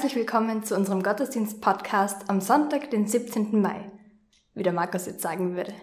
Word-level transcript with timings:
herzlich 0.00 0.16
willkommen 0.16 0.64
zu 0.64 0.74
unserem 0.76 1.02
Gottesdienst-Podcast 1.02 2.30
am 2.30 2.40
Sonntag, 2.40 2.90
den 2.90 3.06
17. 3.06 3.60
Mai, 3.60 3.84
wie 4.54 4.62
der 4.62 4.72
Markus 4.72 5.04
jetzt 5.04 5.20
sagen 5.20 5.56
würde. 5.56 5.74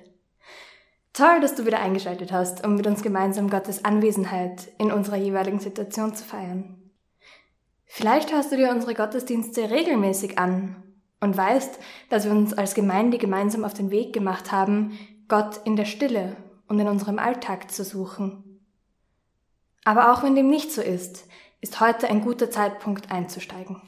Toll, 1.14 1.40
dass 1.40 1.54
du 1.54 1.68
wieder 1.68 1.80
eingeschaltet 1.80 2.32
hast, 2.32 2.66
um 2.66 2.73
mit 2.73 2.88
uns 2.88 3.04
gemeinsam 3.04 3.48
Gottes 3.48 3.86
Anwesenheit 3.86 4.70
in 4.80 4.92
unserer 4.92 5.18
jeweiligen 5.18 5.59
Situation 5.59 6.16
zu 6.16 6.23
feiern. 6.23 6.92
Vielleicht 7.86 8.34
hörst 8.34 8.52
du 8.52 8.58
dir 8.58 8.72
unsere 8.72 8.95
Gottesdienste 8.95 9.70
regelmäßig 9.70 10.40
an 10.40 10.78
und 11.20 11.38
weißt, 11.38 11.78
dass 12.09 12.26
wir 12.26 12.31
uns 12.31 12.56
als 12.56 12.73
Gemeinde 12.73 13.20
gemeinsam 13.20 13.64
auf 13.64 13.76
den 13.76 13.92
Weg 13.92 14.14
gemacht 14.14 14.52
haben, 14.52 14.98
Gott 15.28 15.62
in 15.64 15.76
der 15.76 15.86
Stille 15.86 16.38
und 16.68 16.80
in 16.80 16.88
unserem 16.88 17.20
Alltag 17.20 17.70
zu 17.70 17.84
suchen. 17.84 18.66
Aber 19.84 20.12
auch 20.12 20.23
wenn 20.23 20.34
dem 20.34 20.50
nicht 20.50 20.72
so 20.72 20.81
ist, 20.81 21.28
ist 21.62 21.80
heute 21.80 22.08
ein 22.09 22.22
guter 22.22 22.50
Zeitpunkt 22.50 23.12
einzusteigen. 23.12 23.80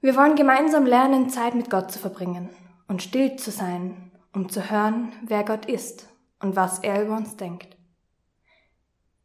Wir 0.00 0.16
wollen 0.16 0.36
gemeinsam 0.36 0.86
lernen, 0.86 1.28
Zeit 1.28 1.54
mit 1.54 1.70
Gott 1.70 1.90
zu 1.90 1.98
verbringen 1.98 2.50
und 2.86 3.02
still 3.02 3.36
zu 3.36 3.50
sein, 3.50 4.12
um 4.32 4.48
zu 4.48 4.70
hören, 4.70 5.12
wer 5.22 5.44
Gott 5.44 5.66
ist 5.66 6.08
und 6.40 6.56
was 6.56 6.78
er 6.80 7.04
über 7.04 7.16
uns 7.16 7.36
denkt. 7.36 7.76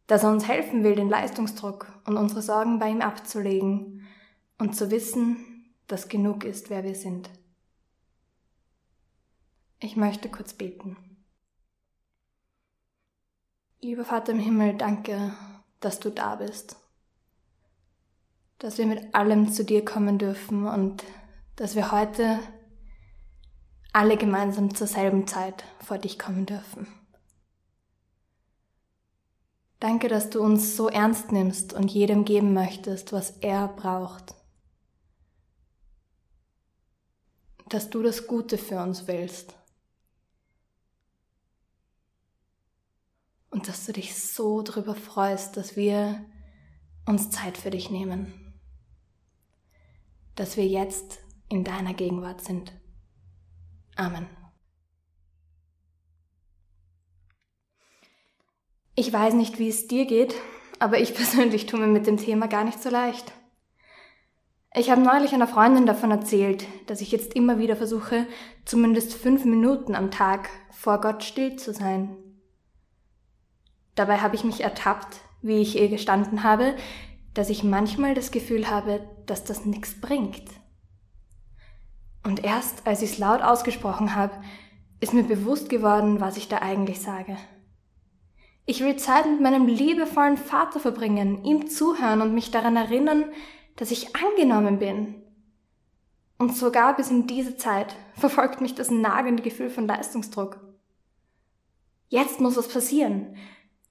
Dass 0.07 0.23
er 0.23 0.31
uns 0.31 0.47
helfen 0.47 0.83
will, 0.83 0.95
den 0.95 1.09
Leistungsdruck 1.09 1.87
und 2.05 2.17
unsere 2.17 2.41
Sorgen 2.41 2.79
bei 2.79 2.89
ihm 2.89 3.01
abzulegen 3.01 4.07
und 4.57 4.75
zu 4.75 4.91
wissen, 4.91 5.71
dass 5.87 6.09
genug 6.09 6.43
ist, 6.43 6.69
wer 6.69 6.83
wir 6.83 6.95
sind. 6.95 7.29
Ich 9.79 9.95
möchte 9.95 10.29
kurz 10.29 10.53
beten. 10.53 10.97
Lieber 13.81 14.05
Vater 14.05 14.31
im 14.31 14.39
Himmel, 14.39 14.75
danke 14.75 15.33
dass 15.83 15.99
du 15.99 16.09
da 16.09 16.35
bist. 16.35 16.77
Dass 18.63 18.77
wir 18.77 18.85
mit 18.85 19.13
allem 19.13 19.51
zu 19.51 19.65
dir 19.65 19.83
kommen 19.83 20.17
dürfen 20.17 20.67
und 20.67 21.03
dass 21.57 21.75
wir 21.75 21.91
heute 21.91 22.39
alle 23.91 24.15
gemeinsam 24.15 24.73
zur 24.73 24.87
selben 24.87 25.27
Zeit 25.27 25.65
vor 25.81 25.97
dich 25.97 26.17
kommen 26.17 26.45
dürfen. 26.45 26.87
Danke, 29.81 30.07
dass 30.07 30.29
du 30.29 30.41
uns 30.41 30.77
so 30.77 30.87
ernst 30.87 31.33
nimmst 31.33 31.73
und 31.73 31.91
jedem 31.91 32.23
geben 32.23 32.53
möchtest, 32.53 33.11
was 33.11 33.31
er 33.41 33.67
braucht. 33.67 34.33
Dass 37.67 37.89
du 37.89 38.01
das 38.01 38.27
Gute 38.27 38.57
für 38.57 38.81
uns 38.81 39.07
willst. 39.07 39.55
und 43.49 43.67
dass 43.67 43.85
du 43.85 43.93
dich 43.93 44.15
so 44.17 44.63
darüber 44.63 44.95
freust, 44.95 45.57
dass 45.57 45.75
wir 45.75 46.25
uns 47.05 47.29
Zeit 47.29 47.55
für 47.55 47.69
dich 47.69 47.91
nehmen, 47.91 48.42
dass 50.35 50.57
wir 50.57 50.65
jetzt 50.65 51.19
in 51.49 51.63
deiner 51.63 51.93
Gegenwart 51.93 52.41
sind. 52.41 52.73
Amen. 53.95 54.27
Ich 58.95 59.11
weiß 59.11 59.33
nicht, 59.33 59.59
wie 59.59 59.69
es 59.69 59.87
dir 59.87 60.05
geht, 60.05 60.35
aber 60.79 60.99
ich 60.99 61.13
persönlich 61.15 61.65
tue 61.65 61.79
mir 61.79 61.87
mit 61.87 62.07
dem 62.07 62.17
Thema 62.17 62.47
gar 62.47 62.63
nicht 62.63 62.81
so 62.81 62.89
leicht. 62.89 63.31
Ich 64.75 64.89
habe 64.89 65.01
neulich 65.01 65.33
einer 65.33 65.47
Freundin 65.47 65.85
davon 65.85 66.09
erzählt, 66.09 66.65
dass 66.87 67.01
ich 67.01 67.11
jetzt 67.11 67.35
immer 67.35 67.59
wieder 67.59 67.75
versuche, 67.75 68.25
zumindest 68.65 69.13
fünf 69.13 69.45
Minuten 69.45 69.93
am 69.93 70.09
Tag 70.09 70.49
vor 70.71 70.99
Gott 70.99 71.23
still 71.23 71.57
zu 71.57 71.73
sein 71.73 72.17
Dabei 73.95 74.17
habe 74.17 74.35
ich 74.35 74.43
mich 74.43 74.61
ertappt, 74.61 75.21
wie 75.41 75.61
ich 75.61 75.79
ihr 75.79 75.89
gestanden 75.89 76.43
habe, 76.43 76.75
dass 77.33 77.49
ich 77.49 77.63
manchmal 77.63 78.13
das 78.13 78.31
Gefühl 78.31 78.69
habe, 78.69 79.07
dass 79.25 79.43
das 79.43 79.65
nichts 79.65 79.99
bringt. 79.99 80.43
Und 82.23 82.43
erst 82.43 82.87
als 82.87 83.01
ich 83.01 83.13
es 83.13 83.17
laut 83.17 83.41
ausgesprochen 83.41 84.15
habe, 84.15 84.33
ist 84.99 85.13
mir 85.13 85.23
bewusst 85.23 85.69
geworden, 85.69 86.21
was 86.21 86.37
ich 86.37 86.47
da 86.47 86.59
eigentlich 86.59 87.01
sage. 87.01 87.37
Ich 88.65 88.79
will 88.79 88.95
Zeit 88.95 89.25
mit 89.25 89.41
meinem 89.41 89.67
liebevollen 89.67 90.37
Vater 90.37 90.79
verbringen, 90.79 91.43
ihm 91.43 91.67
zuhören 91.67 92.21
und 92.21 92.33
mich 92.33 92.51
daran 92.51 92.77
erinnern, 92.77 93.25
dass 93.75 93.91
ich 93.91 94.15
angenommen 94.15 94.79
bin. 94.79 95.15
Und 96.37 96.55
sogar 96.55 96.95
bis 96.95 97.11
in 97.11 97.27
diese 97.27 97.57
Zeit 97.57 97.95
verfolgt 98.15 98.61
mich 98.61 98.75
das 98.75 98.89
nagende 98.89 99.43
Gefühl 99.43 99.69
von 99.69 99.87
Leistungsdruck. 99.87 100.61
Jetzt 102.07 102.39
muss 102.39 102.55
was 102.55 102.69
passieren. 102.69 103.35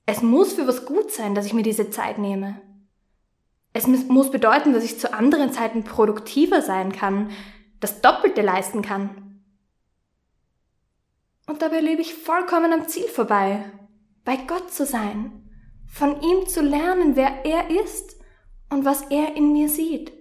Es 0.07 0.23
muss 0.23 0.55
für 0.55 0.67
was 0.67 0.87
gut 0.87 1.11
sein, 1.13 1.35
dass 1.35 1.47
ich 1.47 1.55
mir 1.55 1.63
diese 1.63 1.91
Zeit 1.91 2.19
nehme. 2.19 2.61
Es 3.73 3.87
muss 3.87 4.31
bedeuten, 4.31 4.73
dass 4.73 4.85
ich 4.85 4.99
zu 4.99 5.13
anderen 5.15 5.53
Zeiten 5.53 5.85
produktiver 5.85 6.61
sein 6.61 6.93
kann, 6.93 7.31
das 7.81 8.01
Doppelte 8.01 8.43
leisten 8.43 8.83
kann. 8.83 9.41
Und 11.47 11.63
dabei 11.63 11.81
lebe 11.81 12.03
ich 12.03 12.15
vollkommen 12.15 12.73
am 12.73 12.87
Ziel 12.87 13.09
vorbei, 13.09 13.65
bei 14.25 14.37
Gott 14.37 14.73
zu 14.73 14.87
sein, 14.87 15.33
von 15.87 16.21
ihm 16.23 16.47
zu 16.47 16.63
lernen, 16.63 17.17
wer 17.17 17.45
er 17.45 17.71
ist 17.71 18.17
und 18.71 18.85
was 18.85 19.03
er 19.11 19.37
in 19.37 19.53
mir 19.53 19.69
sieht. 19.69 20.13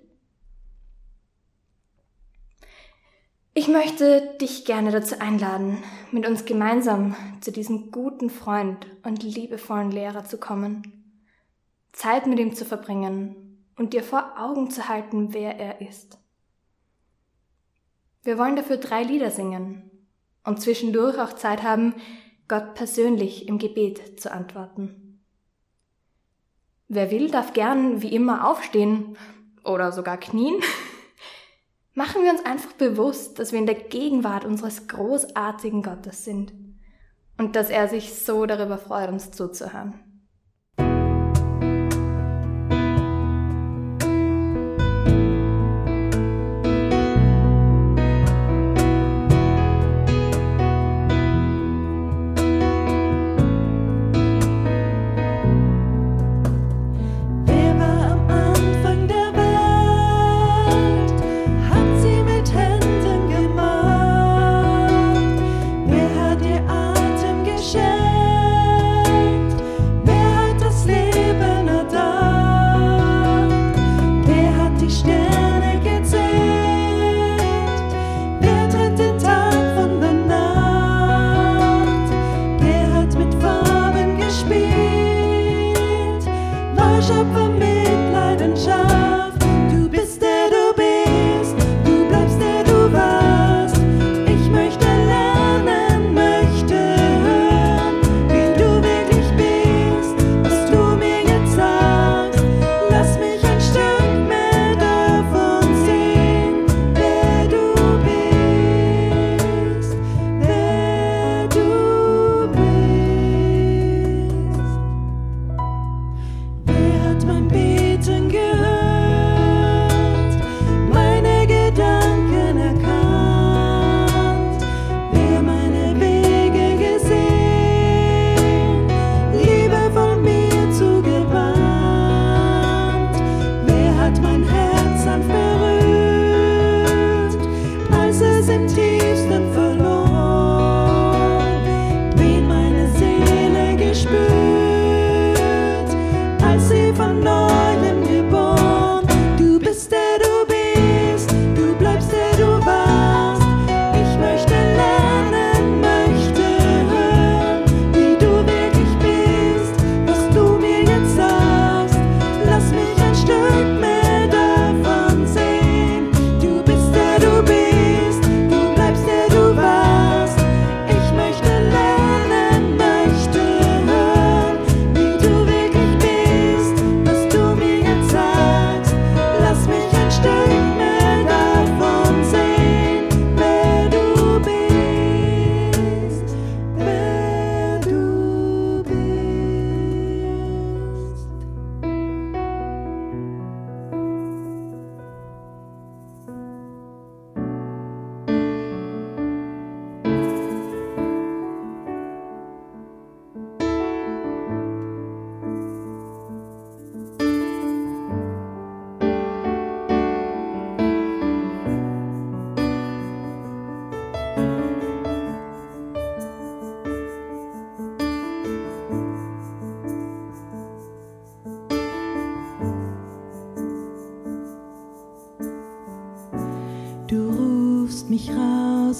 Ich 3.53 3.67
möchte 3.67 4.37
dich 4.39 4.63
gerne 4.63 4.91
dazu 4.91 5.19
einladen, 5.19 5.83
mit 6.11 6.25
uns 6.25 6.45
gemeinsam 6.45 7.15
zu 7.41 7.51
diesem 7.51 7.91
guten 7.91 8.29
Freund 8.29 8.87
und 9.03 9.23
liebevollen 9.23 9.91
Lehrer 9.91 10.23
zu 10.23 10.37
kommen, 10.37 11.00
Zeit 11.91 12.27
mit 12.27 12.39
ihm 12.39 12.55
zu 12.55 12.65
verbringen 12.65 13.65
und 13.77 13.93
dir 13.93 14.03
vor 14.03 14.33
Augen 14.37 14.69
zu 14.69 14.87
halten, 14.87 15.33
wer 15.33 15.57
er 15.57 15.81
ist. 15.81 16.19
Wir 18.23 18.37
wollen 18.37 18.55
dafür 18.55 18.77
drei 18.77 19.03
Lieder 19.03 19.31
singen 19.31 19.89
und 20.43 20.61
zwischendurch 20.61 21.19
auch 21.19 21.33
Zeit 21.33 21.63
haben, 21.63 21.95
Gott 22.47 22.75
persönlich 22.75 23.47
im 23.47 23.57
Gebet 23.57 24.19
zu 24.19 24.31
antworten. 24.31 25.21
Wer 26.87 27.09
will, 27.09 27.31
darf 27.31 27.53
gern 27.53 28.01
wie 28.01 28.13
immer 28.13 28.49
aufstehen 28.49 29.17
oder 29.63 29.91
sogar 29.91 30.17
knien 30.17 30.55
Machen 31.93 32.23
wir 32.23 32.31
uns 32.31 32.45
einfach 32.45 32.71
bewusst, 32.73 33.37
dass 33.37 33.51
wir 33.51 33.59
in 33.59 33.65
der 33.65 33.75
Gegenwart 33.75 34.45
unseres 34.45 34.87
großartigen 34.87 35.83
Gottes 35.83 36.23
sind 36.23 36.53
und 37.37 37.55
dass 37.55 37.69
er 37.69 37.89
sich 37.89 38.13
so 38.13 38.45
darüber 38.45 38.77
freut, 38.77 39.09
uns 39.09 39.31
zuzuhören. 39.31 40.10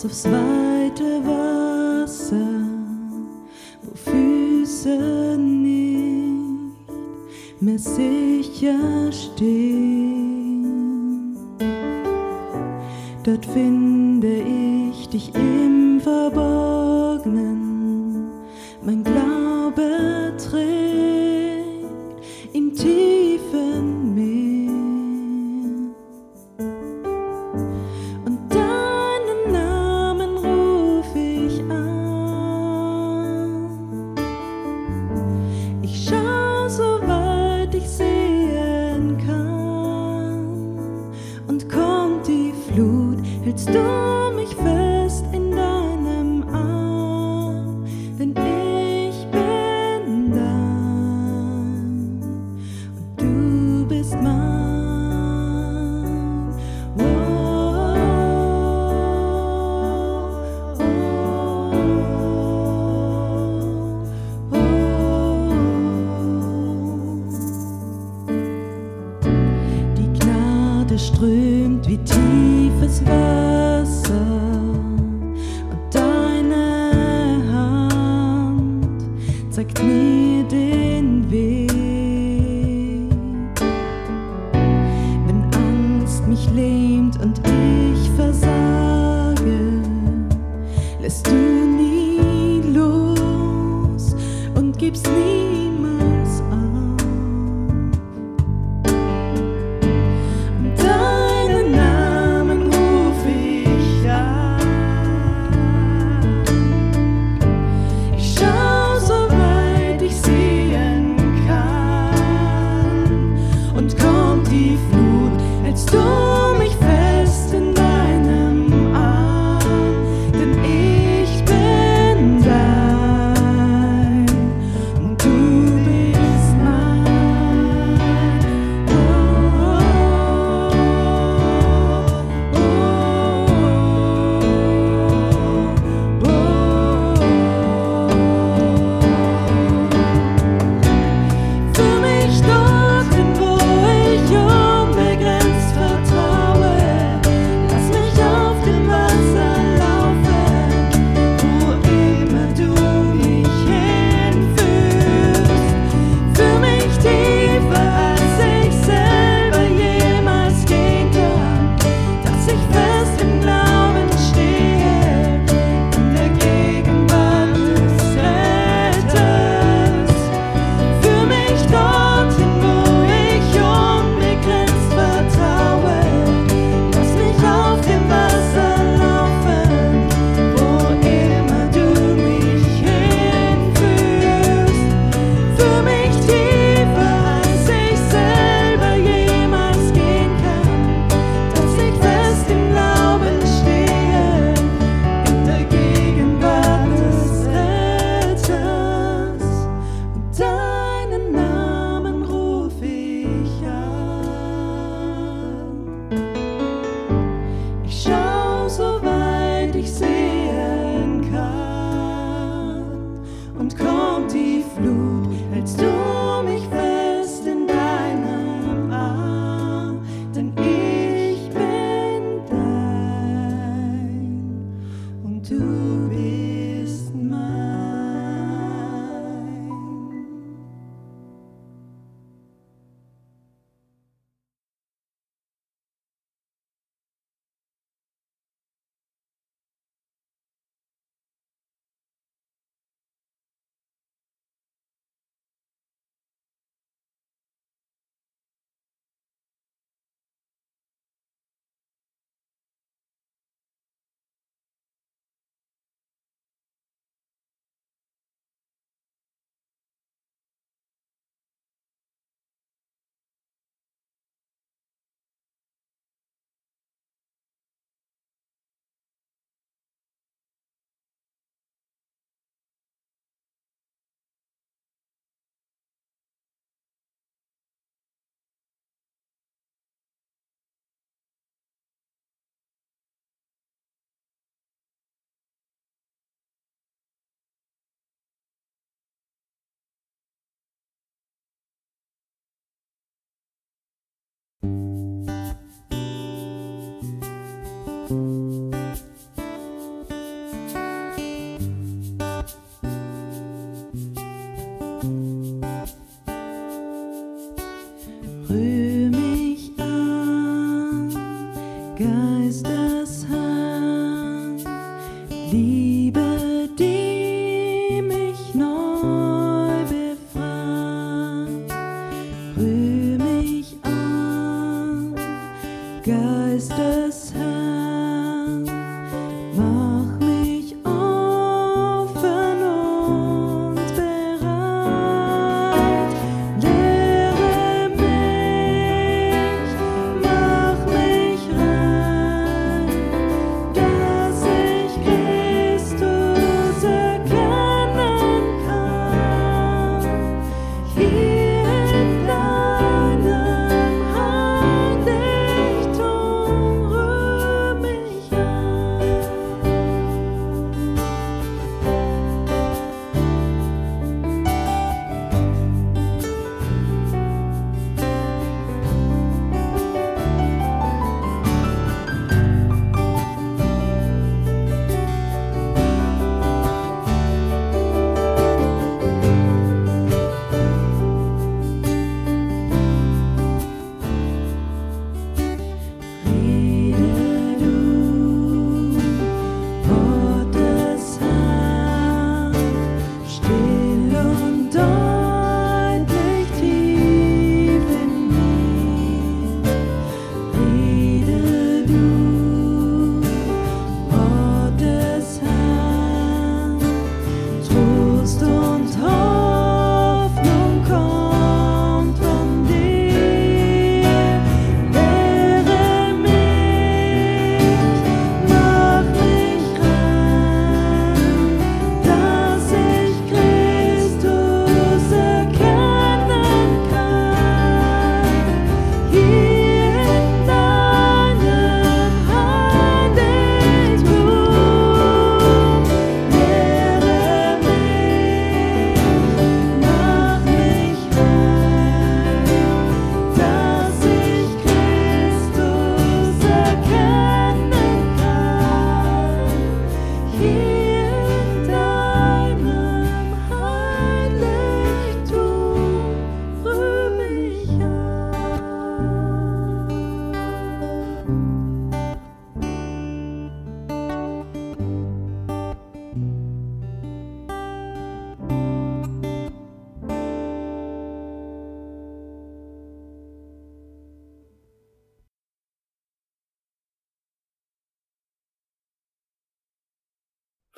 aufs 0.06 0.26
weite 0.26 1.22
Wasser, 1.26 2.36
wo 3.84 3.96
Füße 3.96 5.38
nicht 5.38 6.76
mehr 7.60 7.78
sicher 7.78 9.12
stehen. 9.12 10.58
Dort 13.24 13.46
finde 13.46 14.42
ich 14.42 15.08
dich 15.10 15.36
immer. 15.36 15.71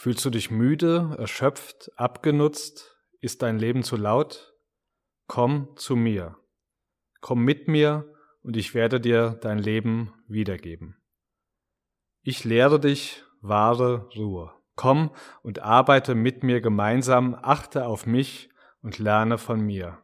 Fühlst 0.04 0.26
du 0.26 0.30
dich 0.30 0.52
müde, 0.52 1.16
erschöpft, 1.18 1.90
abgenutzt? 1.96 2.98
Ist 3.22 3.42
dein 3.42 3.58
Leben 3.58 3.84
zu 3.84 3.96
laut? 3.96 4.54
Komm 5.28 5.70
zu 5.78 5.96
mir. 5.96 6.36
Komm 7.22 7.46
mit 7.46 7.70
mir 7.70 8.14
und 8.42 8.58
ich 8.58 8.74
werde 8.74 9.00
dir 9.00 9.40
dein 9.40 9.60
Leben 9.60 10.14
wiedergeben. 10.28 10.98
Ich 12.22 12.44
lehre 12.44 12.82
dich 12.82 13.24
wahre 13.40 14.10
Ruhe. 14.18 14.52
Komm 14.76 15.10
und 15.42 15.60
arbeite 15.60 16.16
mit 16.16 16.44
mir 16.44 16.60
gemeinsam, 16.60 17.34
achte 17.42 17.86
auf 17.86 18.06
mich 18.06 18.50
und 18.82 19.00
lerne 19.00 19.38
von 19.38 19.62
mir. 19.62 20.00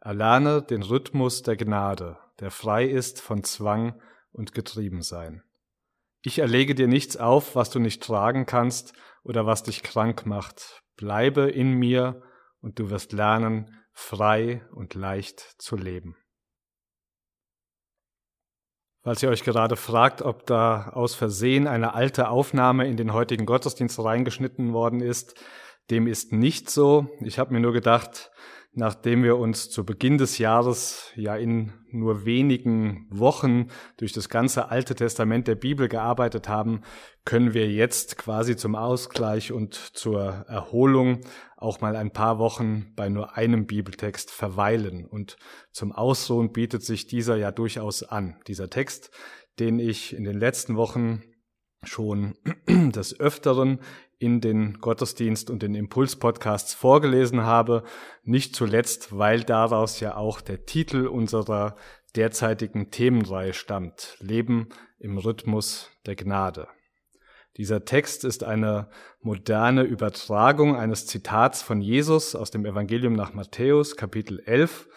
Erlerne 0.00 0.60
den 0.60 0.82
Rhythmus 0.82 1.40
der 1.40 1.56
Gnade, 1.56 2.18
der 2.40 2.50
frei 2.50 2.84
ist 2.84 3.22
von 3.22 3.42
Zwang 3.42 3.98
und 4.32 4.52
Getriebensein. 4.52 5.42
Ich 6.26 6.38
erlege 6.38 6.74
dir 6.74 6.88
nichts 6.88 7.18
auf, 7.18 7.54
was 7.54 7.68
du 7.68 7.78
nicht 7.78 8.02
tragen 8.02 8.46
kannst 8.46 8.94
oder 9.24 9.44
was 9.44 9.62
dich 9.62 9.82
krank 9.82 10.24
macht. 10.24 10.82
Bleibe 10.96 11.42
in 11.50 11.74
mir 11.74 12.22
und 12.62 12.78
du 12.78 12.88
wirst 12.88 13.12
lernen, 13.12 13.78
frei 13.92 14.66
und 14.72 14.94
leicht 14.94 15.40
zu 15.58 15.76
leben. 15.76 16.16
Falls 19.02 19.22
ihr 19.22 19.28
euch 19.28 19.44
gerade 19.44 19.76
fragt, 19.76 20.22
ob 20.22 20.46
da 20.46 20.88
aus 20.94 21.14
Versehen 21.14 21.66
eine 21.66 21.92
alte 21.92 22.30
Aufnahme 22.30 22.88
in 22.88 22.96
den 22.96 23.12
heutigen 23.12 23.44
Gottesdienst 23.44 24.02
reingeschnitten 24.02 24.72
worden 24.72 25.00
ist, 25.00 25.38
dem 25.90 26.06
ist 26.06 26.32
nicht 26.32 26.70
so. 26.70 27.06
Ich 27.20 27.38
habe 27.38 27.52
mir 27.52 27.60
nur 27.60 27.74
gedacht, 27.74 28.30
nachdem 28.74 29.22
wir 29.22 29.36
uns 29.38 29.70
zu 29.70 29.84
Beginn 29.84 30.18
des 30.18 30.38
Jahres 30.38 31.12
ja 31.14 31.36
in 31.36 31.72
nur 31.90 32.24
wenigen 32.24 33.06
Wochen 33.10 33.68
durch 33.96 34.12
das 34.12 34.28
ganze 34.28 34.68
Alte 34.70 34.94
Testament 34.94 35.46
der 35.46 35.54
Bibel 35.54 35.88
gearbeitet 35.88 36.48
haben, 36.48 36.82
können 37.24 37.54
wir 37.54 37.70
jetzt 37.70 38.18
quasi 38.18 38.56
zum 38.56 38.74
Ausgleich 38.74 39.52
und 39.52 39.74
zur 39.74 40.44
Erholung 40.48 41.20
auch 41.56 41.80
mal 41.80 41.96
ein 41.96 42.12
paar 42.12 42.38
Wochen 42.38 42.92
bei 42.96 43.08
nur 43.08 43.36
einem 43.36 43.66
Bibeltext 43.66 44.30
verweilen. 44.30 45.06
Und 45.06 45.36
zum 45.70 45.92
Ausruhen 45.92 46.52
bietet 46.52 46.82
sich 46.82 47.06
dieser 47.06 47.36
ja 47.36 47.52
durchaus 47.52 48.02
an. 48.02 48.36
Dieser 48.48 48.68
Text, 48.68 49.10
den 49.58 49.78
ich 49.78 50.14
in 50.14 50.24
den 50.24 50.38
letzten 50.38 50.76
Wochen 50.76 51.22
schon 51.86 52.34
des 52.68 53.18
Öfteren 53.18 53.80
in 54.18 54.40
den 54.40 54.78
Gottesdienst 54.80 55.50
und 55.50 55.62
den 55.62 55.74
Impuls-Podcasts 55.74 56.74
vorgelesen 56.74 57.42
habe, 57.42 57.84
nicht 58.22 58.56
zuletzt, 58.56 59.16
weil 59.16 59.42
daraus 59.42 60.00
ja 60.00 60.16
auch 60.16 60.40
der 60.40 60.64
Titel 60.64 61.06
unserer 61.06 61.76
derzeitigen 62.16 62.90
Themenreihe 62.90 63.54
stammt, 63.54 64.16
Leben 64.20 64.68
im 64.98 65.18
Rhythmus 65.18 65.90
der 66.06 66.16
Gnade. 66.16 66.68
Dieser 67.56 67.84
Text 67.84 68.24
ist 68.24 68.42
eine 68.42 68.88
moderne 69.20 69.82
Übertragung 69.82 70.74
eines 70.74 71.06
Zitats 71.06 71.62
von 71.62 71.80
Jesus 71.80 72.34
aus 72.34 72.50
dem 72.50 72.66
Evangelium 72.66 73.12
nach 73.12 73.32
Matthäus, 73.32 73.96
Kapitel 73.96 74.40
11, 74.40 74.88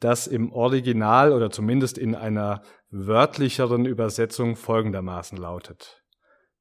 das 0.00 0.26
im 0.26 0.50
Original 0.52 1.32
oder 1.32 1.50
zumindest 1.50 1.98
in 1.98 2.14
einer 2.14 2.62
wörtlicheren 2.90 3.84
Übersetzung 3.84 4.56
folgendermaßen 4.56 5.36
lautet. 5.36 6.02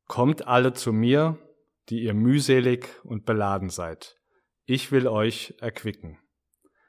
Kommt 0.07 0.45
alle 0.47 0.73
zu 0.73 0.91
mir, 0.91 1.37
die 1.89 2.03
ihr 2.03 2.13
mühselig 2.13 2.87
und 3.03 3.25
beladen 3.25 3.69
seid. 3.69 4.17
Ich 4.65 4.91
will 4.91 5.07
euch 5.07 5.55
erquicken. 5.59 6.19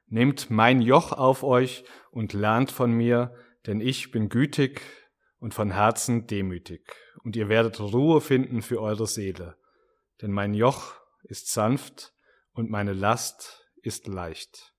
Nehmt 0.07 0.51
mein 0.51 0.81
Joch 0.81 1.13
auf 1.13 1.43
euch 1.43 1.85
und 2.11 2.33
lernt 2.33 2.71
von 2.71 2.93
mir, 2.93 3.35
denn 3.67 3.81
ich 3.81 4.11
bin 4.11 4.29
gütig 4.29 4.81
und 5.39 5.53
von 5.53 5.73
Herzen 5.73 6.27
demütig, 6.27 6.95
und 7.23 7.37
ihr 7.37 7.49
werdet 7.49 7.81
Ruhe 7.81 8.21
finden 8.21 8.63
für 8.63 8.81
eure 8.81 9.07
Seele. 9.07 9.57
Denn 10.23 10.31
mein 10.31 10.55
Joch 10.55 10.95
ist 11.25 11.53
sanft 11.53 12.15
und 12.53 12.71
meine 12.71 12.93
Last 12.93 13.69
ist 13.83 14.07
leicht. 14.07 14.76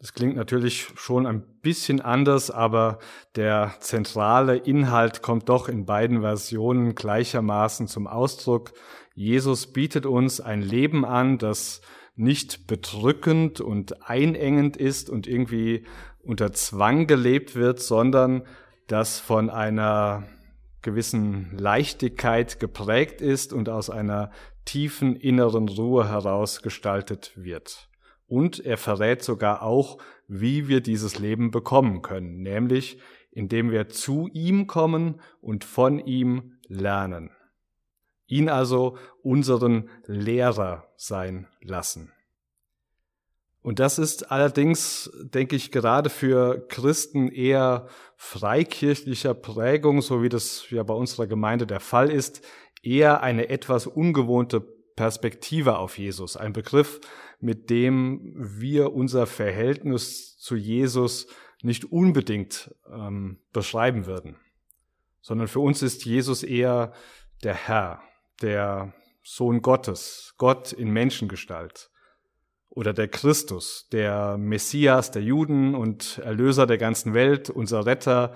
Das 0.00 0.14
klingt 0.14 0.34
natürlich 0.34 0.88
schon 0.96 1.26
ein 1.26 1.42
bisschen 1.60 2.00
anders, 2.00 2.50
aber 2.50 3.00
der 3.36 3.74
zentrale 3.80 4.56
Inhalt 4.56 5.20
kommt 5.20 5.50
doch 5.50 5.68
in 5.68 5.84
beiden 5.84 6.22
Versionen 6.22 6.94
gleichermaßen 6.94 7.86
zum 7.86 8.06
Ausdruck. 8.06 8.72
Jesus 9.14 9.66
bietet 9.66 10.06
uns 10.06 10.40
ein 10.40 10.62
Leben 10.62 11.04
an, 11.04 11.36
das 11.36 11.82
nicht 12.16 12.66
bedrückend 12.66 13.60
und 13.60 14.08
einengend 14.08 14.78
ist 14.78 15.10
und 15.10 15.26
irgendwie 15.26 15.84
unter 16.22 16.50
Zwang 16.52 17.06
gelebt 17.06 17.54
wird, 17.54 17.80
sondern 17.80 18.44
das 18.86 19.20
von 19.20 19.50
einer 19.50 20.26
gewissen 20.80 21.58
Leichtigkeit 21.58 22.58
geprägt 22.58 23.20
ist 23.20 23.52
und 23.52 23.68
aus 23.68 23.90
einer 23.90 24.30
tiefen 24.64 25.14
inneren 25.14 25.68
Ruhe 25.68 26.08
heraus 26.08 26.62
gestaltet 26.62 27.32
wird. 27.36 27.89
Und 28.30 28.64
er 28.64 28.78
verrät 28.78 29.24
sogar 29.24 29.60
auch, 29.62 29.98
wie 30.28 30.68
wir 30.68 30.80
dieses 30.80 31.18
Leben 31.18 31.50
bekommen 31.50 32.00
können, 32.00 32.42
nämlich 32.42 32.98
indem 33.32 33.72
wir 33.72 33.88
zu 33.88 34.28
ihm 34.32 34.68
kommen 34.68 35.20
und 35.40 35.64
von 35.64 35.98
ihm 35.98 36.52
lernen. 36.68 37.30
Ihn 38.28 38.48
also 38.48 38.96
unseren 39.24 39.90
Lehrer 40.06 40.86
sein 40.96 41.48
lassen. 41.60 42.12
Und 43.62 43.80
das 43.80 43.98
ist 43.98 44.30
allerdings, 44.30 45.10
denke 45.22 45.56
ich, 45.56 45.72
gerade 45.72 46.08
für 46.08 46.68
Christen 46.68 47.32
eher 47.32 47.88
freikirchlicher 48.16 49.34
Prägung, 49.34 50.02
so 50.02 50.22
wie 50.22 50.28
das 50.28 50.70
ja 50.70 50.84
bei 50.84 50.94
unserer 50.94 51.26
Gemeinde 51.26 51.66
der 51.66 51.80
Fall 51.80 52.10
ist, 52.10 52.42
eher 52.80 53.24
eine 53.24 53.48
etwas 53.48 53.88
ungewohnte 53.88 54.60
Perspektive 54.60 55.78
auf 55.78 55.98
Jesus. 55.98 56.36
Ein 56.36 56.52
Begriff, 56.52 57.00
mit 57.40 57.70
dem 57.70 58.34
wir 58.36 58.92
unser 58.92 59.26
Verhältnis 59.26 60.36
zu 60.38 60.56
Jesus 60.56 61.26
nicht 61.62 61.84
unbedingt 61.84 62.74
ähm, 62.90 63.40
beschreiben 63.52 64.06
würden, 64.06 64.36
sondern 65.20 65.48
für 65.48 65.60
uns 65.60 65.82
ist 65.82 66.04
Jesus 66.04 66.42
eher 66.42 66.92
der 67.42 67.54
Herr, 67.54 68.02
der 68.42 68.94
Sohn 69.22 69.62
Gottes, 69.62 70.34
Gott 70.38 70.72
in 70.72 70.90
Menschengestalt 70.90 71.90
oder 72.68 72.92
der 72.92 73.08
Christus, 73.08 73.88
der 73.92 74.38
Messias 74.38 75.10
der 75.10 75.22
Juden 75.22 75.74
und 75.74 76.18
Erlöser 76.18 76.66
der 76.66 76.78
ganzen 76.78 77.14
Welt, 77.14 77.50
unser 77.50 77.84
Retter. 77.84 78.34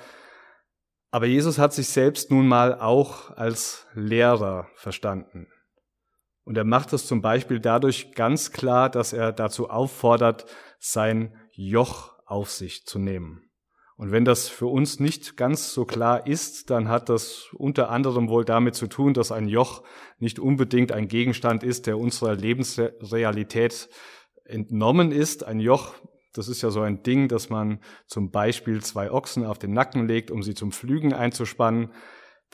Aber 1.11 1.27
Jesus 1.27 1.59
hat 1.59 1.73
sich 1.73 1.89
selbst 1.89 2.31
nun 2.31 2.49
mal 2.49 2.81
auch 2.81 3.31
als 3.37 3.87
Lehrer 3.95 4.69
verstanden. 4.75 5.47
Und 6.45 6.57
er 6.59 6.65
macht 6.65 6.93
es 6.93 7.07
zum 7.07 7.23
Beispiel 7.23 7.59
dadurch 7.59 8.13
ganz 8.13 8.53
klar, 8.53 8.91
dass 8.91 9.13
er 9.13 9.33
dazu 9.33 9.71
auffordert, 9.71 10.47
sein 10.79 11.35
Joch 11.53 12.13
auf 12.27 12.51
sich 12.51 12.85
zu 12.85 12.99
nehmen. 12.99 13.51
Und 13.97 14.11
wenn 14.11 14.25
das 14.25 14.49
für 14.49 14.67
uns 14.67 14.99
nicht 14.99 15.37
ganz 15.37 15.73
so 15.73 15.85
klar 15.85 16.27
ist, 16.27 16.71
dann 16.71 16.89
hat 16.89 17.09
das 17.09 17.49
unter 17.53 17.91
anderem 17.91 18.29
wohl 18.29 18.45
damit 18.45 18.75
zu 18.75 18.89
tun, 18.89 19.15
dass 19.15 19.31
ein 19.31 19.49
Joch 19.49 19.85
nicht 20.19 20.41
unbedingt 20.41 20.91
ein 20.91 21.07
Gegenstand 21.07 21.63
ist, 21.63 21.87
der 21.87 21.99
unserer 21.99 22.35
Lebensrealität 22.35 23.89
entnommen 24.45 25.13
ist. 25.13 25.45
Ein 25.45 25.61
Joch, 25.61 25.95
das 26.33 26.49
ist 26.49 26.61
ja 26.63 26.71
so 26.71 26.81
ein 26.81 27.05
Ding, 27.05 27.29
dass 27.29 27.51
man 27.51 27.81
zum 28.07 28.33
Beispiel 28.33 28.83
zwei 28.83 29.13
Ochsen 29.13 29.47
auf 29.47 29.61
den 29.61 29.73
Nacken 29.73 30.09
legt, 30.09 30.33
um 30.33 30.43
sie 30.43 30.55
zum 30.55 30.73
Pflügen 30.73 31.13
einzuspannen. 31.13 31.93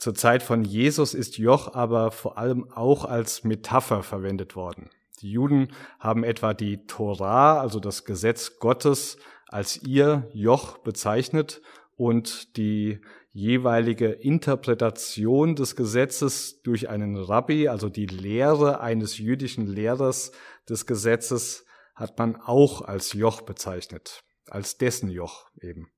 Zur 0.01 0.15
Zeit 0.15 0.41
von 0.41 0.63
Jesus 0.63 1.13
ist 1.13 1.37
Joch 1.37 1.75
aber 1.75 2.09
vor 2.09 2.39
allem 2.39 2.71
auch 2.71 3.05
als 3.05 3.43
Metapher 3.43 4.01
verwendet 4.01 4.55
worden. 4.55 4.89
Die 5.21 5.29
Juden 5.29 5.67
haben 5.99 6.23
etwa 6.23 6.55
die 6.55 6.87
Torah, 6.87 7.61
also 7.61 7.79
das 7.79 8.03
Gesetz 8.03 8.57
Gottes, 8.57 9.17
als 9.47 9.83
ihr 9.83 10.27
Joch 10.33 10.79
bezeichnet 10.79 11.61
und 11.97 12.57
die 12.57 12.99
jeweilige 13.31 14.07
Interpretation 14.07 15.55
des 15.55 15.75
Gesetzes 15.75 16.63
durch 16.63 16.89
einen 16.89 17.15
Rabbi, 17.15 17.67
also 17.67 17.87
die 17.87 18.07
Lehre 18.07 18.79
eines 18.79 19.19
jüdischen 19.19 19.67
Lehrers 19.67 20.31
des 20.67 20.87
Gesetzes, 20.87 21.63
hat 21.93 22.17
man 22.17 22.37
auch 22.37 22.81
als 22.81 23.13
Joch 23.13 23.41
bezeichnet, 23.41 24.23
als 24.49 24.79
dessen 24.79 25.11
Joch 25.11 25.51
eben. 25.61 25.91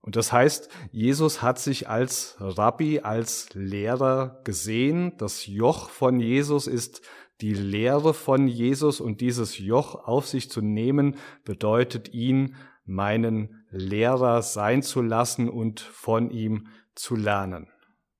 Und 0.00 0.16
das 0.16 0.32
heißt, 0.32 0.68
Jesus 0.90 1.42
hat 1.42 1.58
sich 1.58 1.88
als 1.88 2.36
Rabbi, 2.38 3.00
als 3.00 3.48
Lehrer 3.54 4.40
gesehen. 4.44 5.16
Das 5.18 5.46
Joch 5.46 5.90
von 5.90 6.20
Jesus 6.20 6.66
ist 6.66 7.02
die 7.40 7.54
Lehre 7.54 8.14
von 8.14 8.48
Jesus 8.48 9.00
und 9.00 9.20
dieses 9.20 9.58
Joch 9.58 10.06
auf 10.06 10.26
sich 10.26 10.50
zu 10.50 10.60
nehmen, 10.60 11.16
bedeutet 11.44 12.12
ihn 12.12 12.56
meinen 12.84 13.64
Lehrer 13.70 14.42
sein 14.42 14.82
zu 14.82 15.02
lassen 15.02 15.48
und 15.48 15.80
von 15.80 16.30
ihm 16.30 16.68
zu 16.94 17.14
lernen. 17.14 17.68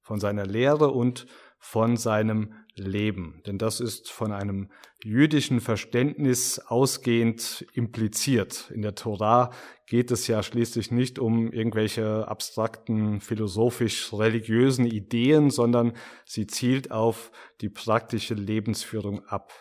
Von 0.03 0.21
seiner 0.21 0.47
Lehre 0.47 0.91
und 0.91 1.27
von 1.59 1.97
seinem 1.97 2.55
leben. 2.79 3.43
Denn 3.47 3.59
das 3.59 3.81
ist 3.81 4.11
von 4.11 4.33
einem 4.33 4.71
jüdischen 5.03 5.61
Verständnis 5.61 6.59
ausgehend 6.59 7.67
impliziert. 7.73 8.71
In 8.73 8.83
der 8.83 8.95
Torah 8.95 9.51
geht 9.87 10.11
es 10.11 10.27
ja 10.27 10.43
schließlich 10.43 10.91
nicht 10.91 11.19
um 11.19 11.53
irgendwelche 11.53 12.27
abstrakten 12.29 13.21
philosophisch-religiösen 13.21 14.87
Ideen, 14.87 15.51
sondern 15.51 15.93
sie 16.25 16.47
zielt 16.47 16.91
auf 16.91 17.31
die 17.61 17.69
praktische 17.69 18.35
Lebensführung 18.35 19.25
ab. 19.27 19.53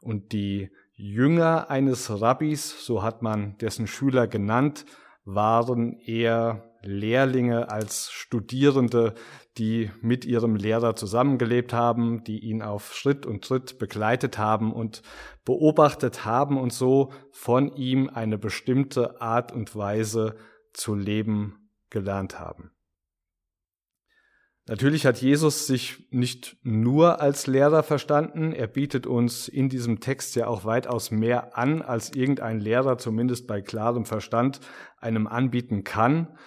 Und 0.00 0.32
die 0.32 0.70
Jünger 0.96 1.70
eines 1.70 2.20
Rabbis, 2.20 2.84
so 2.84 3.02
hat 3.02 3.22
man 3.22 3.56
dessen 3.58 3.86
Schüler 3.86 4.26
genannt, 4.28 4.84
waren 5.24 5.98
eher 5.98 6.73
Lehrlinge 6.84 7.70
als 7.70 8.10
Studierende, 8.10 9.14
die 9.58 9.90
mit 10.00 10.24
ihrem 10.24 10.56
Lehrer 10.56 10.96
zusammengelebt 10.96 11.72
haben, 11.72 12.24
die 12.24 12.40
ihn 12.40 12.62
auf 12.62 12.94
Schritt 12.94 13.26
und 13.26 13.44
Tritt 13.44 13.78
begleitet 13.78 14.38
haben 14.38 14.72
und 14.72 15.02
beobachtet 15.44 16.24
haben 16.24 16.58
und 16.58 16.72
so 16.72 17.12
von 17.30 17.74
ihm 17.76 18.08
eine 18.08 18.38
bestimmte 18.38 19.20
Art 19.20 19.52
und 19.52 19.74
Weise 19.76 20.36
zu 20.72 20.94
leben 20.94 21.70
gelernt 21.90 22.38
haben. 22.38 22.70
Natürlich 24.66 25.04
hat 25.04 25.20
Jesus 25.20 25.66
sich 25.66 26.08
nicht 26.10 26.56
nur 26.62 27.20
als 27.20 27.46
Lehrer 27.46 27.82
verstanden, 27.82 28.52
er 28.52 28.66
bietet 28.66 29.06
uns 29.06 29.46
in 29.46 29.68
diesem 29.68 30.00
Text 30.00 30.36
ja 30.36 30.46
auch 30.46 30.64
weitaus 30.64 31.10
mehr 31.10 31.58
an, 31.58 31.82
als 31.82 32.14
irgendein 32.14 32.60
Lehrer 32.60 32.96
zumindest 32.96 33.46
bei 33.46 33.60
klarem 33.60 34.06
Verstand 34.06 34.60
einem 34.98 35.26
anbieten 35.26 35.84
kann 35.84 36.38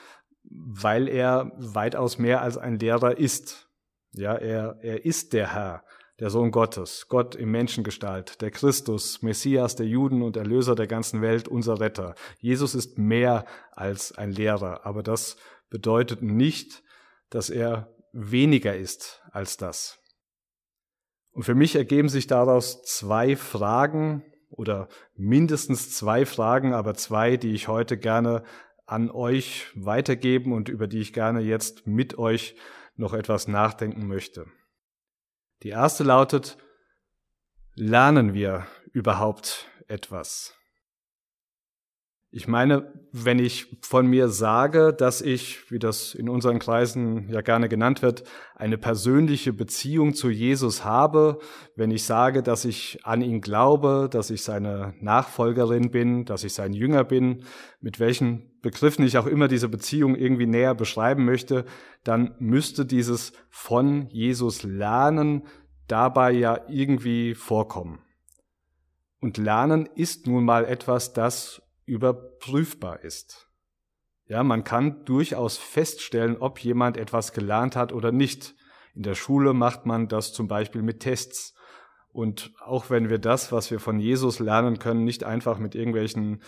weil 0.49 1.07
er 1.07 1.51
weitaus 1.57 2.17
mehr 2.17 2.41
als 2.41 2.57
ein 2.57 2.79
Lehrer 2.79 3.17
ist. 3.17 3.67
Ja, 4.11 4.35
er, 4.35 4.79
er 4.81 5.05
ist 5.05 5.33
der 5.33 5.53
Herr, 5.53 5.83
der 6.19 6.29
Sohn 6.29 6.51
Gottes, 6.51 7.07
Gott 7.09 7.35
im 7.35 7.51
Menschengestalt, 7.51 8.41
der 8.41 8.51
Christus, 8.51 9.21
Messias 9.21 9.75
der 9.75 9.85
Juden 9.85 10.21
und 10.21 10.37
Erlöser 10.37 10.75
der 10.75 10.87
ganzen 10.87 11.21
Welt, 11.21 11.47
unser 11.47 11.79
Retter. 11.79 12.15
Jesus 12.39 12.73
ist 12.73 12.97
mehr 12.97 13.45
als 13.71 14.11
ein 14.17 14.31
Lehrer, 14.31 14.85
aber 14.85 15.03
das 15.03 15.37
bedeutet 15.69 16.21
nicht, 16.21 16.83
dass 17.29 17.49
er 17.49 17.93
weniger 18.13 18.75
ist 18.75 19.21
als 19.31 19.57
das. 19.57 19.99
Und 21.31 21.43
für 21.43 21.55
mich 21.55 21.75
ergeben 21.75 22.09
sich 22.09 22.25
daraus 22.25 22.81
zwei 22.81 23.35
Fragen 23.35 24.23
oder 24.49 24.87
mindestens 25.15 25.95
zwei 25.95 26.25
Fragen, 26.25 26.73
aber 26.73 26.95
zwei, 26.95 27.37
die 27.37 27.53
ich 27.53 27.67
heute 27.67 27.97
gerne 27.97 28.43
an 28.87 29.11
euch 29.11 29.67
weitergeben 29.75 30.53
und 30.53 30.69
über 30.69 30.87
die 30.87 30.99
ich 30.99 31.13
gerne 31.13 31.41
jetzt 31.41 31.85
mit 31.85 32.17
euch 32.17 32.55
noch 32.95 33.13
etwas 33.13 33.47
nachdenken 33.47 34.07
möchte. 34.07 34.47
Die 35.61 35.69
erste 35.69 36.03
lautet, 36.03 36.57
lernen 37.75 38.33
wir 38.33 38.65
überhaupt 38.91 39.69
etwas? 39.87 40.56
Ich 42.29 42.47
meine, 42.47 42.91
wenn 43.13 43.39
ich 43.39 43.77
von 43.81 44.05
mir 44.05 44.27
sage, 44.27 44.93
dass 44.93 45.21
ich, 45.21 45.71
wie 45.71 45.79
das 45.79 46.13
in 46.13 46.27
unseren 46.27 46.59
Kreisen 46.59 47.29
ja 47.29 47.39
gerne 47.39 47.69
genannt 47.69 48.01
wird, 48.01 48.25
eine 48.53 48.77
persönliche 48.77 49.53
Beziehung 49.53 50.13
zu 50.13 50.29
Jesus 50.29 50.83
habe, 50.83 51.39
wenn 51.77 51.89
ich 51.89 52.03
sage, 52.03 52.43
dass 52.43 52.65
ich 52.65 52.99
an 53.05 53.21
ihn 53.21 53.39
glaube, 53.39 54.09
dass 54.11 54.29
ich 54.29 54.43
seine 54.43 54.93
Nachfolgerin 54.99 55.89
bin, 55.89 56.25
dass 56.25 56.43
ich 56.43 56.53
sein 56.53 56.73
Jünger 56.73 57.05
bin, 57.05 57.45
mit 57.79 57.99
welchen 58.01 58.59
Begriffen 58.61 59.05
ich 59.05 59.17
auch 59.17 59.27
immer 59.27 59.47
diese 59.47 59.69
Beziehung 59.69 60.15
irgendwie 60.15 60.47
näher 60.47 60.75
beschreiben 60.75 61.23
möchte, 61.23 61.63
dann 62.03 62.35
müsste 62.39 62.85
dieses 62.85 63.31
von 63.49 64.09
Jesus 64.09 64.63
lernen 64.63 65.43
dabei 65.87 66.33
ja 66.33 66.59
irgendwie 66.67 67.35
vorkommen. 67.35 67.99
Und 69.21 69.37
Lernen 69.37 69.87
ist 69.95 70.27
nun 70.27 70.43
mal 70.43 70.65
etwas, 70.65 71.13
das 71.13 71.61
überprüfbar 71.87 73.03
ist. 73.03 73.47
Ja, 74.27 74.43
man 74.43 74.63
kann 74.63 75.05
durchaus 75.05 75.57
feststellen, 75.57 76.37
ob 76.37 76.59
jemand 76.59 76.97
etwas 76.97 77.31
gelernt 77.31 77.75
hat 77.75 77.93
oder 77.93 78.11
nicht. 78.11 78.55
In 78.93 79.03
der 79.03 79.15
Schule 79.15 79.53
macht 79.53 79.85
man 79.85 80.09
das 80.09 80.33
zum 80.33 80.47
Beispiel 80.47 80.81
mit 80.81 80.99
Tests. 80.99 81.55
Und 82.09 82.51
auch 82.59 82.89
wenn 82.89 83.09
wir 83.09 83.19
das, 83.19 83.51
was 83.51 83.71
wir 83.71 83.79
von 83.79 83.99
Jesus 83.99 84.39
lernen 84.39 84.79
können, 84.79 85.05
nicht 85.05 85.23
einfach 85.23 85.59
mit 85.59 85.75
irgendwelchen 85.75 86.41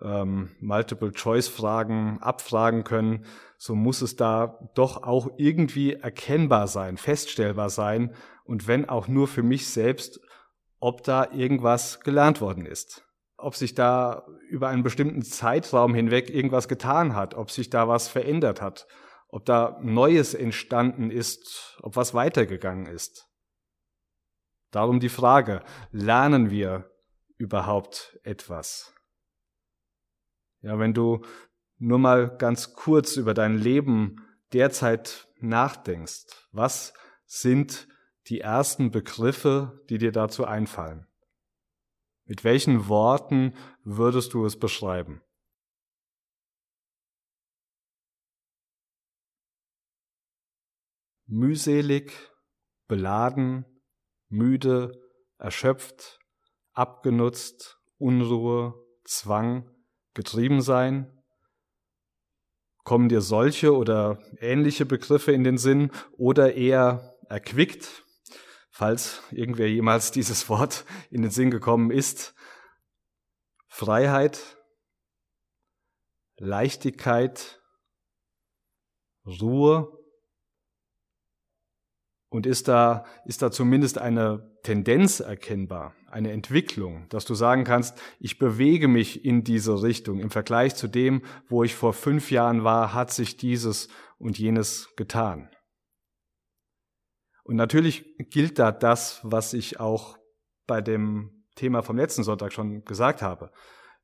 ähm, 0.00 0.56
Multiple-Choice-Fragen 0.60 2.18
abfragen 2.22 2.84
können, 2.84 3.26
so 3.58 3.74
muss 3.74 4.00
es 4.00 4.16
da 4.16 4.58
doch 4.74 5.02
auch 5.02 5.28
irgendwie 5.36 5.92
erkennbar 5.94 6.68
sein, 6.68 6.96
feststellbar 6.96 7.70
sein 7.70 8.14
und 8.44 8.66
wenn 8.66 8.88
auch 8.88 9.08
nur 9.08 9.28
für 9.28 9.42
mich 9.42 9.68
selbst, 9.68 10.20
ob 10.80 11.02
da 11.02 11.30
irgendwas 11.32 12.00
gelernt 12.00 12.40
worden 12.40 12.66
ist 12.66 13.05
ob 13.38 13.54
sich 13.54 13.74
da 13.74 14.26
über 14.48 14.68
einen 14.68 14.82
bestimmten 14.82 15.22
Zeitraum 15.22 15.94
hinweg 15.94 16.30
irgendwas 16.30 16.68
getan 16.68 17.14
hat, 17.14 17.34
ob 17.34 17.50
sich 17.50 17.70
da 17.70 17.88
was 17.88 18.08
verändert 18.08 18.62
hat, 18.62 18.86
ob 19.28 19.44
da 19.44 19.78
Neues 19.82 20.34
entstanden 20.34 21.10
ist, 21.10 21.78
ob 21.82 21.96
was 21.96 22.14
weitergegangen 22.14 22.86
ist. 22.86 23.28
Darum 24.70 25.00
die 25.00 25.08
Frage, 25.08 25.62
lernen 25.90 26.50
wir 26.50 26.90
überhaupt 27.36 28.18
etwas? 28.24 28.94
Ja, 30.60 30.78
wenn 30.78 30.94
du 30.94 31.24
nur 31.78 31.98
mal 31.98 32.36
ganz 32.36 32.74
kurz 32.74 33.16
über 33.16 33.34
dein 33.34 33.56
Leben 33.56 34.16
derzeit 34.52 35.28
nachdenkst, 35.38 36.48
was 36.52 36.94
sind 37.26 37.88
die 38.28 38.40
ersten 38.40 38.90
Begriffe, 38.90 39.84
die 39.88 39.98
dir 39.98 40.12
dazu 40.12 40.44
einfallen? 40.44 41.06
Mit 42.28 42.42
welchen 42.42 42.88
Worten 42.88 43.54
würdest 43.84 44.34
du 44.34 44.44
es 44.44 44.58
beschreiben? 44.58 45.22
Mühselig, 51.28 52.12
beladen, 52.88 53.64
müde, 54.28 54.92
erschöpft, 55.38 56.18
abgenutzt, 56.72 57.78
Unruhe, 57.98 58.74
Zwang, 59.04 59.70
getrieben 60.14 60.62
sein? 60.62 61.22
Kommen 62.82 63.08
dir 63.08 63.20
solche 63.20 63.74
oder 63.74 64.18
ähnliche 64.40 64.84
Begriffe 64.84 65.30
in 65.30 65.44
den 65.44 65.58
Sinn 65.58 65.92
oder 66.16 66.54
eher 66.54 67.16
erquickt, 67.28 68.05
falls 68.76 69.22
irgendwer 69.30 69.70
jemals 69.70 70.10
dieses 70.18 70.50
Wort 70.50 70.84
in 71.10 71.22
den 71.22 71.30
Sinn 71.30 71.50
gekommen 71.50 71.90
ist. 71.90 72.34
Freiheit, 73.68 74.58
Leichtigkeit, 76.36 77.62
Ruhe. 79.24 79.92
Und 82.28 82.44
ist 82.44 82.68
da, 82.68 83.06
ist 83.24 83.40
da 83.40 83.50
zumindest 83.50 83.96
eine 83.96 84.52
Tendenz 84.62 85.20
erkennbar, 85.20 85.94
eine 86.10 86.32
Entwicklung, 86.32 87.08
dass 87.08 87.24
du 87.24 87.34
sagen 87.34 87.64
kannst, 87.64 87.98
ich 88.18 88.38
bewege 88.38 88.88
mich 88.88 89.24
in 89.24 89.42
diese 89.42 89.82
Richtung. 89.82 90.18
Im 90.18 90.30
Vergleich 90.30 90.74
zu 90.74 90.88
dem, 90.88 91.22
wo 91.48 91.64
ich 91.64 91.74
vor 91.74 91.94
fünf 91.94 92.30
Jahren 92.30 92.62
war, 92.64 92.92
hat 92.92 93.10
sich 93.10 93.38
dieses 93.38 93.88
und 94.18 94.38
jenes 94.38 94.94
getan. 94.96 95.48
Und 97.46 97.54
natürlich 97.54 98.16
gilt 98.18 98.58
da 98.58 98.72
das, 98.72 99.20
was 99.22 99.52
ich 99.52 99.78
auch 99.78 100.18
bei 100.66 100.80
dem 100.80 101.44
Thema 101.54 101.82
vom 101.82 101.96
letzten 101.96 102.24
Sonntag 102.24 102.52
schon 102.52 102.84
gesagt 102.84 103.22
habe. 103.22 103.52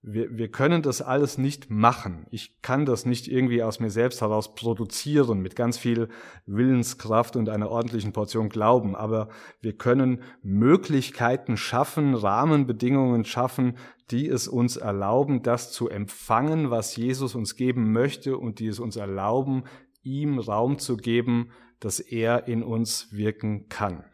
Wir, 0.01 0.37
wir 0.37 0.49
können 0.49 0.83
das 0.83 1.03
alles 1.03 1.39
nicht 1.39 1.69
machen. 1.69 2.27
Ich 2.31 2.63
kann 2.63 2.87
das 2.87 3.05
nicht 3.05 3.27
irgendwie 3.27 3.65
aus 3.65 3.81
mir 3.81 3.91
selbst 3.91 4.21
heraus 4.21 4.55
produzieren 4.55 5.41
mit 5.41 5.57
ganz 5.57 5.77
viel 5.77 6.09
Willenskraft 6.47 7.35
und 7.35 7.49
einer 7.49 7.69
ordentlichen 7.69 8.13
Portion 8.13 8.49
Glauben. 8.49 8.95
Aber 8.95 9.29
wir 9.61 9.77
können 9.77 10.23
Möglichkeiten 10.43 11.57
schaffen, 11.57 12.15
Rahmenbedingungen 12.15 13.25
schaffen, 13.25 13.77
die 14.13 14.29
es 14.29 14.47
uns 14.47 14.77
erlauben, 14.77 15.43
das 15.43 15.73
zu 15.73 15.89
empfangen, 15.89 16.71
was 16.71 16.95
Jesus 16.95 17.35
uns 17.35 17.57
geben 17.57 17.93
möchte 17.93 18.39
und 18.39 18.61
die 18.61 18.69
es 18.69 18.79
uns 18.79 18.95
erlauben, 18.95 19.65
ihm 20.05 20.39
Raum 20.39 20.79
zu 20.79 20.97
geben, 20.97 21.51
dass 21.85 22.01
er 22.01 22.49
in 22.49 22.63
uns 22.63 23.13
wirken 23.13 23.69
kann. 23.69 24.05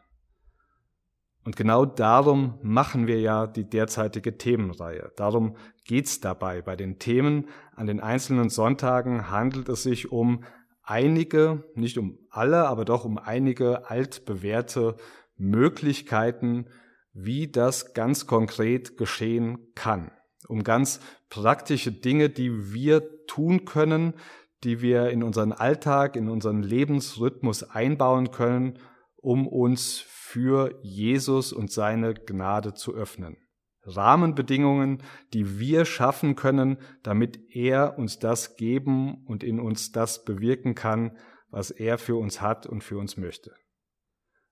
Und 1.44 1.56
genau 1.56 1.86
darum 1.86 2.58
machen 2.62 3.06
wir 3.06 3.20
ja 3.20 3.46
die 3.46 3.68
derzeitige 3.68 4.36
Themenreihe. 4.36 5.12
Darum 5.16 5.56
geht's 5.86 6.20
dabei. 6.20 6.60
Bei 6.60 6.76
den 6.76 6.98
Themen 6.98 7.48
an 7.74 7.86
den 7.86 8.00
einzelnen 8.00 8.50
Sonntagen 8.50 9.30
handelt 9.30 9.68
es 9.68 9.82
sich 9.82 10.12
um 10.12 10.44
einige, 10.82 11.64
nicht 11.74 11.96
um 11.96 12.18
alle, 12.30 12.66
aber 12.66 12.84
doch 12.84 13.04
um 13.04 13.18
einige 13.18 13.88
altbewährte 13.88 14.96
Möglichkeiten, 15.36 16.66
wie 17.12 17.50
das 17.50 17.94
ganz 17.94 18.26
konkret 18.26 18.96
geschehen 18.96 19.72
kann. 19.74 20.10
Um 20.48 20.64
ganz 20.64 21.00
praktische 21.30 21.92
Dinge, 21.92 22.30
die 22.30 22.72
wir 22.72 23.26
tun 23.26 23.64
können, 23.64 24.14
die 24.64 24.80
wir 24.80 25.10
in 25.10 25.22
unseren 25.22 25.52
Alltag, 25.52 26.16
in 26.16 26.28
unseren 26.28 26.62
Lebensrhythmus 26.62 27.62
einbauen 27.62 28.30
können, 28.30 28.78
um 29.16 29.46
uns 29.46 29.98
für 29.98 30.78
Jesus 30.82 31.52
und 31.52 31.70
seine 31.70 32.14
Gnade 32.14 32.74
zu 32.74 32.94
öffnen. 32.94 33.36
Rahmenbedingungen, 33.82 35.02
die 35.32 35.58
wir 35.58 35.84
schaffen 35.84 36.36
können, 36.36 36.78
damit 37.02 37.40
er 37.54 37.98
uns 37.98 38.18
das 38.18 38.56
geben 38.56 39.24
und 39.26 39.42
in 39.42 39.60
uns 39.60 39.92
das 39.92 40.24
bewirken 40.24 40.74
kann, 40.74 41.16
was 41.50 41.70
er 41.70 41.96
für 41.96 42.16
uns 42.16 42.40
hat 42.42 42.66
und 42.66 42.84
für 42.84 42.98
uns 42.98 43.16
möchte. 43.16 43.54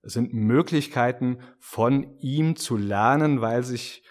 Es 0.03 0.15
sind 0.15 0.33
Möglichkeiten 0.33 1.39
von 1.59 2.17
ihm 2.21 2.57
zu 2.57 2.77
lernen, 2.77 3.41
weil 3.41 3.63
sich 3.63 4.03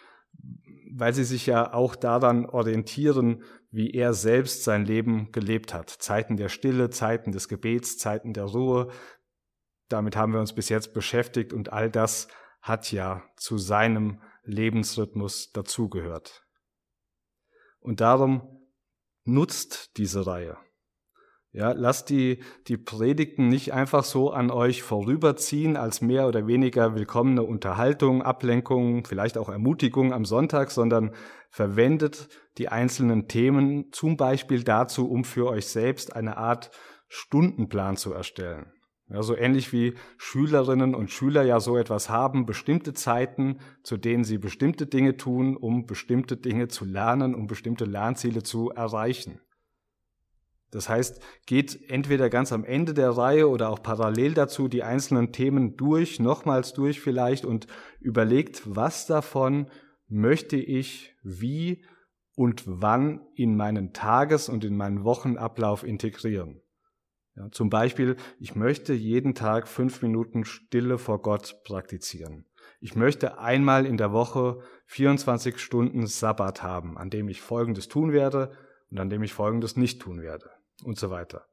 weil 0.97 1.13
sie 1.13 1.25
sich 1.25 1.45
ja 1.45 1.73
auch 1.73 1.95
daran 1.95 2.45
orientieren, 2.45 3.43
wie 3.75 3.91
er 3.91 4.13
selbst 4.13 4.63
sein 4.63 4.85
Leben 4.85 5.33
gelebt 5.33 5.73
hat. 5.73 5.89
Zeiten 5.89 6.37
der 6.37 6.47
Stille, 6.47 6.89
Zeiten 6.91 7.33
des 7.33 7.49
Gebets, 7.49 7.97
Zeiten 7.97 8.31
der 8.31 8.45
Ruhe. 8.45 8.89
Damit 9.89 10.15
haben 10.15 10.31
wir 10.31 10.39
uns 10.39 10.55
bis 10.55 10.69
jetzt 10.69 10.93
beschäftigt 10.93 11.51
und 11.51 11.73
all 11.73 11.91
das 11.91 12.29
hat 12.61 12.93
ja 12.93 13.21
zu 13.35 13.57
seinem 13.57 14.21
Lebensrhythmus 14.43 15.51
dazugehört. 15.51 16.47
Und 17.79 17.99
darum 17.99 18.65
nutzt 19.25 19.97
diese 19.97 20.25
Reihe. 20.25 20.57
Ja, 21.55 21.71
lasst 21.71 22.09
die, 22.09 22.39
die 22.67 22.75
Predigten 22.75 23.47
nicht 23.47 23.71
einfach 23.71 24.03
so 24.03 24.29
an 24.29 24.51
euch 24.51 24.83
vorüberziehen 24.83 25.77
als 25.77 26.01
mehr 26.01 26.27
oder 26.27 26.47
weniger 26.47 26.95
willkommene 26.95 27.43
Unterhaltung, 27.43 28.21
Ablenkung, 28.21 29.05
vielleicht 29.05 29.37
auch 29.37 29.47
Ermutigung 29.47 30.11
am 30.11 30.25
Sonntag, 30.25 30.69
sondern 30.69 31.11
verwendet 31.49 32.27
die 32.57 32.67
einzelnen 32.67 33.29
Themen 33.29 33.85
zum 33.93 34.17
Beispiel 34.17 34.65
dazu, 34.65 35.09
um 35.09 35.23
für 35.23 35.47
euch 35.47 35.67
selbst 35.67 36.13
eine 36.13 36.35
Art 36.35 36.71
Stundenplan 37.07 37.95
zu 37.95 38.11
erstellen. 38.11 38.73
Ja, 39.07 39.23
so 39.23 39.33
ähnlich 39.33 39.71
wie 39.71 39.93
Schülerinnen 40.17 40.93
und 40.93 41.09
Schüler 41.09 41.43
ja 41.43 41.61
so 41.61 41.77
etwas 41.77 42.09
haben, 42.09 42.45
bestimmte 42.45 42.93
Zeiten, 42.93 43.59
zu 43.81 43.95
denen 43.95 44.25
sie 44.25 44.39
bestimmte 44.39 44.87
Dinge 44.87 45.15
tun, 45.15 45.55
um 45.55 45.85
bestimmte 45.85 46.35
Dinge 46.35 46.67
zu 46.67 46.83
lernen, 46.83 47.33
um 47.33 47.47
bestimmte 47.47 47.85
Lernziele 47.85 48.43
zu 48.43 48.71
erreichen. 48.71 49.39
Das 50.71 50.89
heißt, 50.89 51.21
geht 51.45 51.89
entweder 51.89 52.29
ganz 52.29 52.51
am 52.51 52.65
Ende 52.65 52.93
der 52.93 53.11
Reihe 53.11 53.49
oder 53.49 53.69
auch 53.69 53.81
parallel 53.81 54.33
dazu 54.33 54.67
die 54.67 54.83
einzelnen 54.83 55.31
Themen 55.31 55.77
durch, 55.77 56.19
nochmals 56.19 56.73
durch 56.73 56.99
vielleicht 56.99 57.45
und 57.45 57.67
überlegt, 57.99 58.63
was 58.65 59.05
davon 59.05 59.67
möchte 60.07 60.57
ich 60.57 61.15
wie 61.23 61.85
und 62.35 62.63
wann 62.65 63.21
in 63.35 63.55
meinen 63.55 63.93
Tages- 63.93 64.49
und 64.49 64.65
in 64.65 64.75
meinen 64.75 65.03
Wochenablauf 65.03 65.83
integrieren. 65.83 66.61
Ja, 67.35 67.49
zum 67.51 67.69
Beispiel, 67.69 68.15
ich 68.39 68.55
möchte 68.55 68.93
jeden 68.93 69.35
Tag 69.35 69.67
fünf 69.67 70.01
Minuten 70.01 70.45
Stille 70.45 70.97
vor 70.97 71.21
Gott 71.21 71.63
praktizieren. 71.65 72.45
Ich 72.79 72.95
möchte 72.95 73.39
einmal 73.39 73.85
in 73.85 73.97
der 73.97 74.13
Woche 74.13 74.61
24 74.87 75.57
Stunden 75.57 76.07
Sabbat 76.07 76.63
haben, 76.63 76.97
an 76.97 77.09
dem 77.09 77.27
ich 77.27 77.41
Folgendes 77.41 77.87
tun 77.87 78.11
werde 78.11 78.51
und 78.91 78.99
an 78.99 79.09
dem 79.09 79.23
ich 79.23 79.33
Folgendes 79.33 79.75
nicht 79.75 80.01
tun 80.01 80.21
werde 80.21 80.49
und 80.83 80.97
so 80.97 81.09
weiter. 81.09 81.45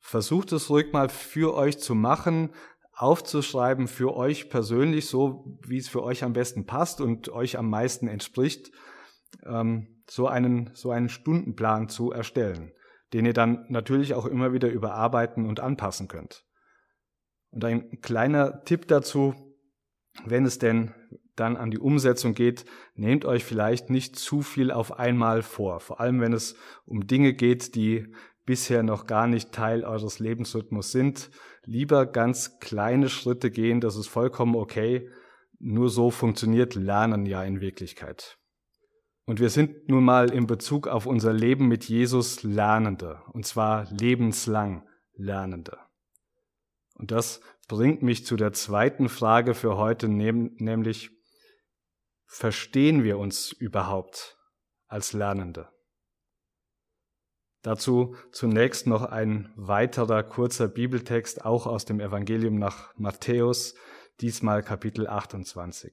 Versucht 0.00 0.52
es 0.52 0.70
ruhig 0.70 0.92
mal 0.92 1.08
für 1.08 1.54
euch 1.54 1.78
zu 1.78 1.94
machen, 1.94 2.50
aufzuschreiben 2.92 3.86
für 3.86 4.16
euch 4.16 4.50
persönlich, 4.50 5.06
so 5.06 5.58
wie 5.62 5.78
es 5.78 5.88
für 5.88 6.02
euch 6.02 6.24
am 6.24 6.32
besten 6.32 6.66
passt 6.66 7.00
und 7.00 7.28
euch 7.28 7.58
am 7.58 7.70
meisten 7.70 8.08
entspricht, 8.08 8.72
ähm, 9.44 10.02
so 10.08 10.26
einen, 10.26 10.70
so 10.74 10.90
einen 10.90 11.08
Stundenplan 11.08 11.88
zu 11.88 12.10
erstellen, 12.10 12.72
den 13.12 13.26
ihr 13.26 13.34
dann 13.34 13.66
natürlich 13.68 14.14
auch 14.14 14.26
immer 14.26 14.52
wieder 14.52 14.68
überarbeiten 14.68 15.46
und 15.46 15.60
anpassen 15.60 16.08
könnt. 16.08 16.44
Und 17.50 17.64
ein 17.64 18.00
kleiner 18.00 18.64
Tipp 18.64 18.88
dazu, 18.88 19.34
wenn 20.24 20.44
es 20.44 20.58
denn 20.58 20.94
dann 21.40 21.56
an 21.56 21.70
die 21.70 21.78
Umsetzung 21.78 22.34
geht, 22.34 22.64
nehmt 22.94 23.24
euch 23.24 23.44
vielleicht 23.44 23.90
nicht 23.90 24.16
zu 24.16 24.42
viel 24.42 24.70
auf 24.70 24.98
einmal 24.98 25.42
vor. 25.42 25.80
Vor 25.80 26.00
allem, 26.00 26.20
wenn 26.20 26.32
es 26.32 26.56
um 26.84 27.06
Dinge 27.06 27.34
geht, 27.34 27.74
die 27.74 28.12
bisher 28.44 28.82
noch 28.82 29.06
gar 29.06 29.26
nicht 29.26 29.52
Teil 29.52 29.84
eures 29.84 30.18
Lebensrhythmus 30.18 30.90
sind, 30.90 31.30
lieber 31.64 32.06
ganz 32.06 32.58
kleine 32.60 33.08
Schritte 33.08 33.50
gehen, 33.50 33.80
das 33.80 33.96
ist 33.96 34.08
vollkommen 34.08 34.56
okay. 34.56 35.10
Nur 35.58 35.90
so 35.90 36.10
funktioniert 36.10 36.74
Lernen 36.74 37.26
ja 37.26 37.42
in 37.42 37.60
Wirklichkeit. 37.60 38.38
Und 39.26 39.40
wir 39.40 39.50
sind 39.50 39.90
nun 39.90 40.04
mal 40.04 40.30
in 40.30 40.46
Bezug 40.46 40.88
auf 40.88 41.04
unser 41.04 41.34
Leben 41.34 41.68
mit 41.68 41.84
Jesus 41.84 42.42
Lernende, 42.42 43.20
und 43.32 43.44
zwar 43.44 43.86
lebenslang 43.90 44.88
Lernende. 45.12 45.76
Und 46.94 47.10
das 47.10 47.42
bringt 47.68 48.02
mich 48.02 48.24
zu 48.24 48.36
der 48.36 48.54
zweiten 48.54 49.10
Frage 49.10 49.52
für 49.52 49.76
heute, 49.76 50.08
nämlich, 50.08 51.10
verstehen 52.28 53.02
wir 53.02 53.18
uns 53.18 53.50
überhaupt 53.50 54.38
als 54.86 55.12
Lernende? 55.12 55.68
Dazu 57.62 58.14
zunächst 58.30 58.86
noch 58.86 59.02
ein 59.02 59.52
weiterer 59.56 60.22
kurzer 60.22 60.68
Bibeltext, 60.68 61.44
auch 61.44 61.66
aus 61.66 61.84
dem 61.84 61.98
Evangelium 61.98 62.56
nach 62.56 62.94
Matthäus, 62.96 63.74
diesmal 64.20 64.62
Kapitel 64.62 65.08
28. 65.08 65.92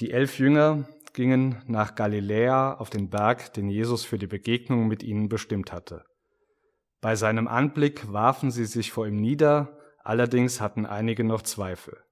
Die 0.00 0.10
elf 0.10 0.38
Jünger 0.38 0.86
gingen 1.14 1.62
nach 1.66 1.94
Galiläa 1.94 2.74
auf 2.74 2.90
den 2.90 3.08
Berg, 3.08 3.54
den 3.54 3.70
Jesus 3.70 4.04
für 4.04 4.18
die 4.18 4.26
Begegnung 4.26 4.88
mit 4.88 5.02
ihnen 5.02 5.28
bestimmt 5.28 5.72
hatte. 5.72 6.04
Bei 7.00 7.14
seinem 7.16 7.48
Anblick 7.48 8.12
warfen 8.12 8.50
sie 8.50 8.64
sich 8.64 8.90
vor 8.90 9.06
ihm 9.06 9.20
nieder, 9.20 9.78
allerdings 10.02 10.60
hatten 10.60 10.84
einige 10.84 11.22
noch 11.22 11.42
Zweifel. 11.42 12.04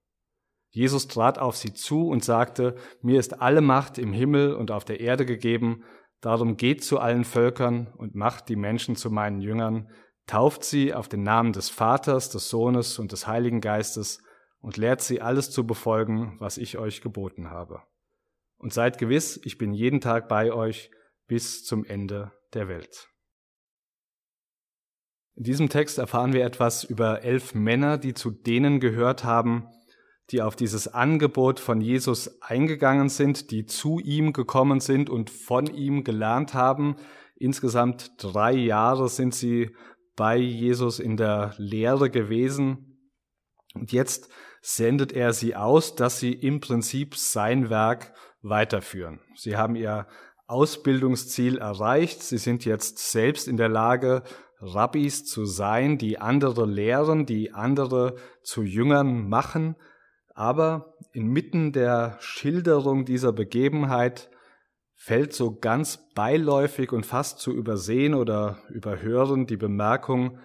Jesus 0.73 1.07
trat 1.07 1.39
auf 1.39 1.57
sie 1.57 1.75
zu 1.75 2.09
und 2.09 2.25
sagte, 2.25 2.77
mir 3.03 3.21
ist 3.21 3.41
alle 3.43 3.61
Macht 3.61 3.99
im 3.99 4.13
Himmel 4.13 4.55
und 4.55 4.71
auf 4.71 4.87
der 4.87 5.01
Erde 5.01 5.27
gegeben, 5.27 5.85
darum 6.23 6.57
geht 6.57 6.83
zu 6.83 6.99
allen 6.99 7.25
Völkern 7.25 7.93
und 7.99 8.15
macht 8.15 8.49
die 8.49 8.57
Menschen 8.57 8.97
zu 8.97 9.11
meinen 9.11 9.43
Jüngern, 9.43 9.91
tauft 10.27 10.65
sie 10.65 10.95
auf 10.95 11.09
den 11.09 11.23
Namen 11.23 11.53
des 11.53 11.69
Vaters, 11.69 12.31
des 12.31 12.49
Sohnes 12.49 12.99
und 12.99 13.13
des 13.13 13.27
Heiligen 13.27 13.61
Geistes 13.61 14.23
und 14.61 14.79
lehrt 14.79 15.03
sie 15.03 15.21
alles 15.21 15.51
zu 15.51 15.67
befolgen, 15.67 16.37
was 16.39 16.57
ich 16.57 16.79
euch 16.79 17.03
geboten 17.03 17.51
habe. 17.51 17.83
Und 18.57 18.73
seid 18.73 18.97
gewiss, 18.97 19.39
ich 19.45 19.59
bin 19.59 19.75
jeden 19.75 20.01
Tag 20.01 20.27
bei 20.27 20.53
euch 20.53 20.91
bis 21.27 21.65
zum 21.65 21.85
Ende 21.85 22.33
der 22.55 22.69
Welt. 22.69 23.09
In 25.35 25.45
diesem 25.45 25.69
Text 25.69 25.99
erfahren 25.99 26.33
wir 26.33 26.45
etwas 26.45 26.85
über 26.85 27.23
elf 27.23 27.55
Männer, 27.55 27.99
die 27.99 28.15
zu 28.15 28.31
denen 28.31 28.81
gehört 28.81 29.25
haben, 29.25 29.67
die 30.31 30.41
auf 30.43 30.57
dieses 30.57 30.89
Angebot 30.89 31.61
von 31.61 31.81
Jesus 31.81 32.41
eingegangen 32.43 33.09
sind, 33.09 33.51
die 33.51 33.67
zu 33.67 33.99
ihm 33.99 34.33
gekommen 34.33 34.81
sind 34.81 35.11
und 35.11 35.31
von 35.31 35.67
ihm 35.67 36.05
gelernt 36.05 36.55
haben. 36.55 36.97
Insgesamt 37.37 38.13
drei 38.19 38.53
Jahre 38.53 39.09
sind 39.09 39.35
sie 39.35 39.75
bei 40.17 40.37
Jesus 40.37 40.99
in 41.01 41.17
der 41.17 41.55
Lehre 41.59 42.11
gewesen. 42.11 42.99
Und 43.75 43.93
jetzt 43.93 44.29
sendet 44.61 45.13
er 45.13 45.33
sie 45.33 45.57
aus, 45.57 45.97
dass 45.97 46.21
sie 46.21 46.33
im 46.33 46.61
Prinzip 46.61 47.17
sein 47.17 47.69
Werk 47.69 48.15
weiterführen. 48.43 49.21
Sie 49.35 49.57
haben 49.57 49.75
ihr 49.75 50.07
Ausbildungsziel 50.47 51.59
erreicht. 51.59 52.23
Sie 52.23 52.39
sind 52.39 52.65
jetzt 52.65 52.99
selbst 52.99 53.49
in 53.49 53.57
der 53.57 53.69
Lage, 53.69 54.23
Rabbis 54.61 55.25
zu 55.25 55.45
sein, 55.45 55.99
die 55.99 56.19
andere 56.19 56.67
lehren, 56.67 57.27
die 57.27 57.53
andere 57.53 58.17
zu 58.43 58.63
Jüngern 58.63 59.29
machen. 59.29 59.77
Aber 60.35 60.95
inmitten 61.13 61.73
der 61.73 62.17
Schilderung 62.21 63.05
dieser 63.05 63.33
Begebenheit 63.33 64.31
fällt 64.95 65.35
so 65.35 65.59
ganz 65.59 65.99
beiläufig 66.15 66.93
und 66.93 67.05
fast 67.05 67.41
zu 67.41 67.53
übersehen 67.53 68.15
oder 68.15 68.59
überhören 68.69 69.47
die 69.47 69.57
Bemerkung, 69.57 70.39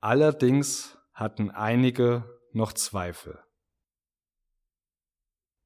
allerdings 0.00 0.98
hatten 1.12 1.50
einige 1.50 2.24
noch 2.52 2.72
Zweifel. 2.72 3.38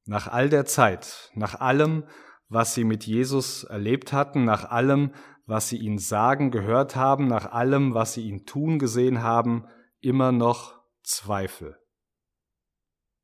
Nach 0.05 0.29
all 0.29 0.49
der 0.49 0.67
Zeit, 0.67 1.31
nach 1.35 1.61
allem, 1.61 2.05
was 2.49 2.75
sie 2.75 2.85
mit 2.85 3.07
Jesus 3.07 3.65
erlebt 3.65 4.13
hatten, 4.13 4.45
nach 4.45 4.71
allem, 4.71 5.13
was 5.47 5.69
sie 5.69 5.79
ihn 5.79 5.99
sagen, 5.99 6.51
gehört 6.51 6.97
haben, 6.97 7.27
nach 7.29 7.53
allem, 7.53 7.95
was 7.95 8.15
sie 8.15 8.29
ihn 8.29 8.45
tun, 8.45 8.79
gesehen 8.79 9.23
haben, 9.23 9.67
immer 10.01 10.33
noch 10.33 10.81
Zweifel. 11.03 11.79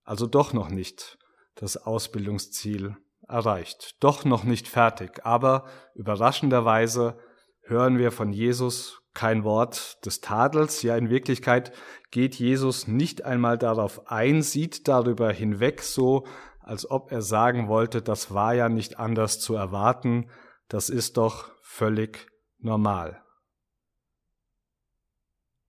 Also 0.04 0.26
doch 0.26 0.52
noch 0.52 0.68
nicht 0.68 1.18
das 1.54 1.76
Ausbildungsziel 1.76 2.96
erreicht, 3.28 3.96
doch 4.00 4.24
noch 4.24 4.44
nicht 4.44 4.68
fertig, 4.68 5.24
aber 5.24 5.66
überraschenderweise 5.94 7.18
hören 7.62 7.98
wir 7.98 8.10
von 8.10 8.32
Jesus 8.32 9.02
kein 9.14 9.44
Wort 9.44 10.04
des 10.04 10.20
Tadels. 10.20 10.82
Ja, 10.82 10.96
in 10.96 11.10
Wirklichkeit 11.10 11.72
geht 12.10 12.34
Jesus 12.34 12.88
nicht 12.88 13.24
einmal 13.24 13.58
darauf 13.58 14.10
ein, 14.10 14.42
sieht 14.42 14.88
darüber 14.88 15.32
hinweg, 15.32 15.82
so 15.82 16.26
als 16.60 16.90
ob 16.90 17.10
er 17.10 17.22
sagen 17.22 17.68
wollte, 17.68 18.02
das 18.02 18.32
war 18.32 18.54
ja 18.54 18.68
nicht 18.68 18.98
anders 18.98 19.40
zu 19.40 19.54
erwarten, 19.54 20.30
das 20.68 20.88
ist 20.88 21.16
doch 21.16 21.50
völlig 21.60 22.28
normal. 22.58 23.22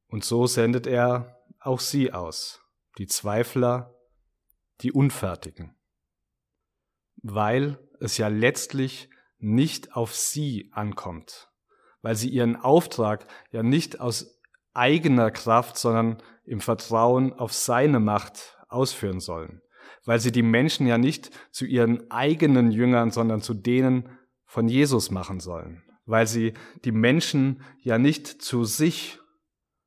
Und 0.08 0.24
so 0.24 0.46
sendet 0.46 0.86
er 0.86 1.44
auch 1.60 1.80
sie 1.80 2.14
aus, 2.14 2.62
die 3.00 3.08
Zweifler, 3.08 3.93
die 4.82 4.92
Unfertigen, 4.92 5.76
weil 7.22 7.80
es 8.00 8.18
ja 8.18 8.28
letztlich 8.28 9.10
nicht 9.40 9.96
auf 9.96 10.16
sie 10.16 10.70
ankommt, 10.74 11.50
weil 12.02 12.16
sie 12.16 12.30
ihren 12.30 12.56
Auftrag 12.56 13.28
ja 13.52 13.64
nicht 13.64 14.00
aus 14.00 14.40
eigener 14.74 15.32
Kraft, 15.32 15.78
sondern 15.78 16.22
im 16.46 16.60
Vertrauen 16.60 17.34
auf 17.34 17.54
seine 17.54 18.00
Macht 18.00 18.58
ausführen 18.68 19.20
sollen, 19.20 19.62
weil 20.06 20.20
sie 20.20 20.32
die 20.32 20.44
Menschen 20.44 20.88
ja 20.88 20.98
nicht 20.98 21.32
zu 21.52 21.66
ihren 21.66 22.10
eigenen 22.12 22.72
Jüngern, 22.72 23.12
sondern 23.12 23.42
zu 23.42 23.54
denen 23.54 24.10
von 24.46 24.68
Jesus 24.68 25.12
machen 25.12 25.40
sollen, 25.40 25.84
weil 26.06 26.28
sie 26.28 26.54
die 26.84 26.92
Menschen 26.92 27.64
ja 27.80 27.98
nicht 27.98 28.28
zu 28.28 28.66
sich, 28.66 29.20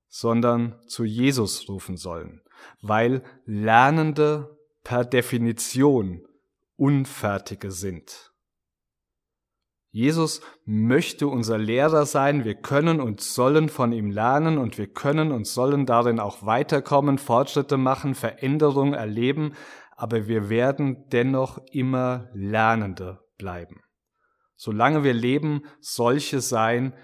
sondern 0.09 0.81
zu 0.87 1.05
Jesus 1.05 1.69
rufen 1.69 1.97
sollen, 1.97 2.43
weil 2.81 3.23
Lernende 3.45 4.56
per 4.87 5.05
Definition 5.05 6.25
Unfertige 6.77 7.73
sind. 7.73 8.33
Jesus 9.91 10.43
möchte 10.65 11.27
unser 11.27 11.59
Lehrer 11.59 12.07
sein, 12.07 12.45
wir 12.45 12.55
können 12.55 13.01
und 13.01 13.21
sollen 13.21 13.69
von 13.69 13.91
ihm 13.91 14.13
lernen 14.13 14.59
und 14.59 14.79
wir 14.79 14.87
können 14.87 15.33
und 15.33 15.45
sollen 15.45 15.87
darin 15.87 16.21
auch 16.21 16.47
weiterkommen, 16.47 17.19
Fortschritte 17.19 17.77
machen, 17.77 18.15
Veränderungen 18.15 18.95
erleben, 18.95 19.55
aber 19.97 20.29
wir 20.29 20.49
werden 20.51 21.09
dennoch 21.09 21.59
immer 21.73 22.31
Lernende 22.33 23.19
bleiben. 23.39 23.81
Solange 24.55 25.03
wir 25.03 25.15
leben, 25.15 25.63
solche 25.81 26.41
sein, 26.41 26.95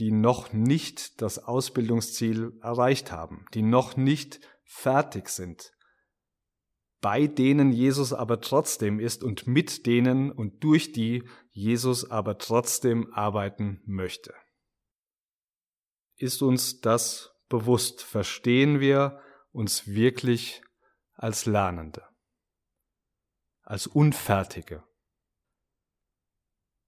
die 0.00 0.10
noch 0.10 0.52
nicht 0.52 1.22
das 1.22 1.38
Ausbildungsziel 1.38 2.58
erreicht 2.62 3.12
haben, 3.12 3.44
die 3.54 3.62
noch 3.62 3.96
nicht 3.96 4.40
fertig 4.64 5.28
sind, 5.28 5.70
bei 7.00 7.26
denen 7.26 7.72
Jesus 7.72 8.12
aber 8.12 8.40
trotzdem 8.40 8.98
ist 8.98 9.22
und 9.22 9.46
mit 9.46 9.86
denen 9.86 10.32
und 10.32 10.62
durch 10.64 10.92
die 10.92 11.28
Jesus 11.50 12.10
aber 12.10 12.38
trotzdem 12.38 13.12
arbeiten 13.12 13.80
möchte. 13.86 14.34
Ist 16.16 16.42
uns 16.42 16.80
das 16.80 17.30
bewusst? 17.48 18.02
Verstehen 18.02 18.80
wir 18.80 19.20
uns 19.52 19.86
wirklich 19.86 20.62
als 21.14 21.46
Lernende, 21.46 22.02
als 23.62 23.86
Unfertige? 23.86 24.82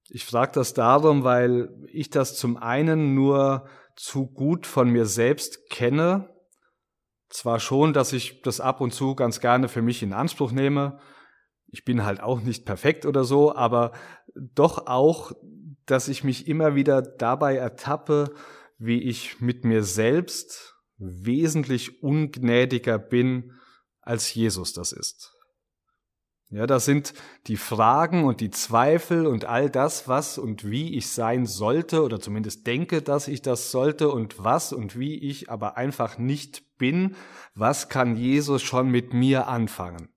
Ich 0.09 0.25
frage 0.25 0.51
das 0.53 0.75
darum, 0.75 1.23
weil 1.23 1.73
ich 1.87 2.11
das 2.11 2.37
zum 2.37 2.57
einen 2.57 3.14
nur 3.14 3.68
zu 3.94 4.27
gut 4.27 4.66
von 4.66 4.90
mir 4.90 5.07
selbst 5.07 5.70
kenne, 5.70 6.29
zwar 7.30 7.60
schon, 7.60 7.92
dass 7.92 8.12
ich 8.12 8.42
das 8.42 8.60
ab 8.60 8.80
und 8.80 8.92
zu 8.92 9.14
ganz 9.14 9.40
gerne 9.40 9.68
für 9.68 9.82
mich 9.82 10.02
in 10.02 10.12
Anspruch 10.12 10.52
nehme. 10.52 10.98
Ich 11.68 11.84
bin 11.84 12.04
halt 12.04 12.20
auch 12.20 12.40
nicht 12.40 12.66
perfekt 12.66 13.06
oder 13.06 13.24
so, 13.24 13.54
aber 13.54 13.92
doch 14.34 14.86
auch, 14.86 15.32
dass 15.86 16.08
ich 16.08 16.24
mich 16.24 16.48
immer 16.48 16.74
wieder 16.74 17.00
dabei 17.02 17.56
ertappe, 17.56 18.34
wie 18.78 19.02
ich 19.02 19.40
mit 19.40 19.64
mir 19.64 19.82
selbst 19.82 20.74
wesentlich 20.98 22.02
ungnädiger 22.02 22.98
bin, 22.98 23.52
als 24.00 24.34
Jesus 24.34 24.72
das 24.72 24.92
ist. 24.92 25.39
Ja, 26.52 26.66
das 26.66 26.84
sind 26.84 27.14
die 27.46 27.56
Fragen 27.56 28.24
und 28.24 28.40
die 28.40 28.50
Zweifel 28.50 29.26
und 29.26 29.44
all 29.44 29.70
das, 29.70 30.08
was 30.08 30.36
und 30.36 30.68
wie 30.68 30.96
ich 30.96 31.08
sein 31.08 31.46
sollte 31.46 32.02
oder 32.02 32.18
zumindest 32.18 32.66
denke, 32.66 33.02
dass 33.02 33.28
ich 33.28 33.40
das 33.40 33.70
sollte 33.70 34.08
und 34.10 34.42
was 34.42 34.72
und 34.72 34.98
wie 34.98 35.16
ich 35.16 35.48
aber 35.48 35.76
einfach 35.76 36.18
nicht 36.18 36.76
bin. 36.76 37.14
Was 37.54 37.88
kann 37.88 38.16
Jesus 38.16 38.62
schon 38.62 38.90
mit 38.90 39.14
mir 39.14 39.46
anfangen? 39.46 40.08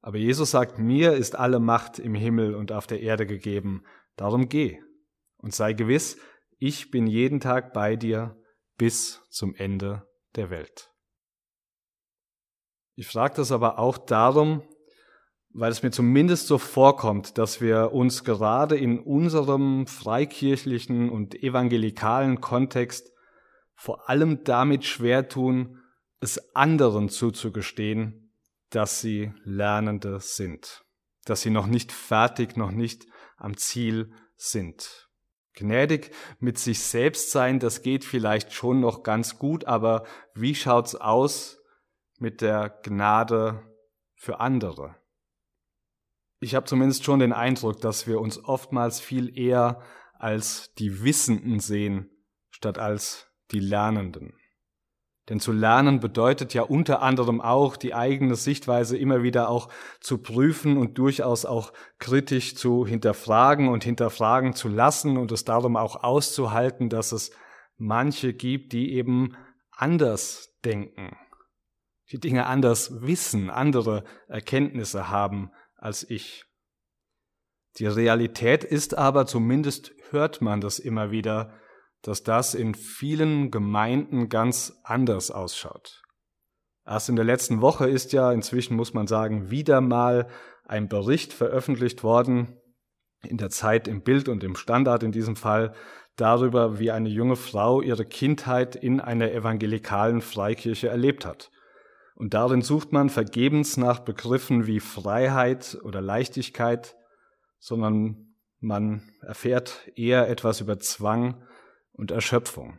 Aber 0.00 0.18
Jesus 0.18 0.50
sagt, 0.50 0.80
mir 0.80 1.12
ist 1.12 1.36
alle 1.36 1.60
Macht 1.60 2.00
im 2.00 2.14
Himmel 2.14 2.56
und 2.56 2.72
auf 2.72 2.88
der 2.88 3.00
Erde 3.00 3.26
gegeben. 3.26 3.84
Darum 4.16 4.48
geh 4.48 4.80
und 5.38 5.54
sei 5.54 5.74
gewiss, 5.74 6.18
ich 6.58 6.90
bin 6.90 7.06
jeden 7.06 7.38
Tag 7.38 7.72
bei 7.72 7.94
dir 7.94 8.36
bis 8.78 9.22
zum 9.30 9.54
Ende 9.54 10.08
der 10.34 10.50
Welt. 10.50 10.93
Ich 12.96 13.08
frage 13.08 13.34
das 13.36 13.50
aber 13.50 13.78
auch 13.78 13.98
darum, 13.98 14.62
weil 15.50 15.70
es 15.70 15.82
mir 15.82 15.90
zumindest 15.90 16.46
so 16.46 16.58
vorkommt, 16.58 17.38
dass 17.38 17.60
wir 17.60 17.92
uns 17.92 18.24
gerade 18.24 18.76
in 18.76 18.98
unserem 18.98 19.86
freikirchlichen 19.86 21.10
und 21.10 21.40
evangelikalen 21.42 22.40
Kontext 22.40 23.12
vor 23.74 24.08
allem 24.08 24.44
damit 24.44 24.84
schwer 24.84 25.28
tun, 25.28 25.80
es 26.20 26.54
anderen 26.54 27.08
zuzugestehen, 27.08 28.32
dass 28.70 29.00
sie 29.00 29.32
Lernende 29.44 30.20
sind, 30.20 30.84
dass 31.24 31.42
sie 31.42 31.50
noch 31.50 31.66
nicht 31.66 31.92
fertig, 31.92 32.56
noch 32.56 32.70
nicht 32.70 33.06
am 33.36 33.56
Ziel 33.56 34.12
sind. 34.36 35.08
Gnädig 35.54 36.10
mit 36.40 36.58
sich 36.58 36.80
selbst 36.80 37.30
sein, 37.30 37.60
das 37.60 37.82
geht 37.82 38.04
vielleicht 38.04 38.52
schon 38.52 38.80
noch 38.80 39.04
ganz 39.04 39.38
gut, 39.38 39.66
aber 39.66 40.04
wie 40.34 40.54
schaut's 40.54 40.96
aus 40.96 41.63
mit 42.24 42.40
der 42.40 42.70
Gnade 42.82 43.62
für 44.14 44.40
andere? 44.40 44.96
Ich 46.40 46.54
habe 46.54 46.64
zumindest 46.64 47.04
schon 47.04 47.18
den 47.18 47.34
Eindruck, 47.34 47.82
dass 47.82 48.06
wir 48.06 48.18
uns 48.18 48.42
oftmals 48.42 48.98
viel 48.98 49.38
eher 49.38 49.82
als 50.18 50.72
die 50.78 51.04
Wissenden 51.04 51.60
sehen, 51.60 52.08
statt 52.50 52.78
als 52.78 53.30
die 53.50 53.60
Lernenden. 53.60 54.32
Denn 55.28 55.38
zu 55.38 55.52
lernen 55.52 56.00
bedeutet 56.00 56.54
ja 56.54 56.62
unter 56.62 57.02
anderem 57.02 57.42
auch, 57.42 57.76
die 57.76 57.94
eigene 57.94 58.36
Sichtweise 58.36 58.96
immer 58.96 59.22
wieder 59.22 59.50
auch 59.50 59.68
zu 60.00 60.16
prüfen 60.16 60.78
und 60.78 60.96
durchaus 60.96 61.44
auch 61.44 61.74
kritisch 61.98 62.56
zu 62.56 62.86
hinterfragen 62.86 63.68
und 63.68 63.84
hinterfragen 63.84 64.54
zu 64.54 64.68
lassen 64.68 65.18
und 65.18 65.30
es 65.30 65.44
darum 65.44 65.76
auch 65.76 66.02
auszuhalten, 66.02 66.88
dass 66.88 67.12
es 67.12 67.32
manche 67.76 68.32
gibt, 68.32 68.72
die 68.72 68.94
eben 68.94 69.36
anders 69.72 70.54
denken, 70.64 71.18
die 72.12 72.18
Dinge 72.18 72.46
anders 72.46 73.02
wissen, 73.02 73.50
andere 73.50 74.04
Erkenntnisse 74.28 75.08
haben 75.08 75.50
als 75.76 76.08
ich. 76.08 76.44
Die 77.78 77.86
Realität 77.86 78.62
ist 78.62 78.96
aber, 78.96 79.26
zumindest 79.26 79.92
hört 80.10 80.40
man 80.40 80.60
das 80.60 80.78
immer 80.78 81.10
wieder, 81.10 81.54
dass 82.02 82.22
das 82.22 82.54
in 82.54 82.74
vielen 82.74 83.50
Gemeinden 83.50 84.28
ganz 84.28 84.80
anders 84.84 85.30
ausschaut. 85.30 86.02
Erst 86.86 87.08
in 87.08 87.16
der 87.16 87.24
letzten 87.24 87.62
Woche 87.62 87.88
ist 87.88 88.12
ja, 88.12 88.30
inzwischen 88.30 88.76
muss 88.76 88.92
man 88.92 89.06
sagen, 89.06 89.50
wieder 89.50 89.80
mal 89.80 90.28
ein 90.64 90.88
Bericht 90.88 91.32
veröffentlicht 91.32 92.02
worden, 92.02 92.60
in 93.22 93.38
der 93.38 93.48
Zeit 93.48 93.88
im 93.88 94.02
Bild 94.02 94.28
und 94.28 94.44
im 94.44 94.54
Standard 94.54 95.02
in 95.02 95.10
diesem 95.10 95.34
Fall, 95.34 95.74
darüber, 96.16 96.78
wie 96.78 96.90
eine 96.90 97.08
junge 97.08 97.36
Frau 97.36 97.80
ihre 97.80 98.04
Kindheit 98.04 98.76
in 98.76 99.00
einer 99.00 99.32
evangelikalen 99.32 100.20
Freikirche 100.20 100.88
erlebt 100.88 101.26
hat. 101.26 101.50
Und 102.14 102.34
darin 102.34 102.62
sucht 102.62 102.92
man 102.92 103.10
vergebens 103.10 103.76
nach 103.76 104.00
Begriffen 104.00 104.66
wie 104.66 104.80
Freiheit 104.80 105.78
oder 105.82 106.00
Leichtigkeit, 106.00 106.96
sondern 107.58 108.36
man 108.60 109.10
erfährt 109.20 109.90
eher 109.96 110.28
etwas 110.28 110.60
über 110.60 110.78
Zwang 110.78 111.42
und 111.92 112.10
Erschöpfung. 112.10 112.78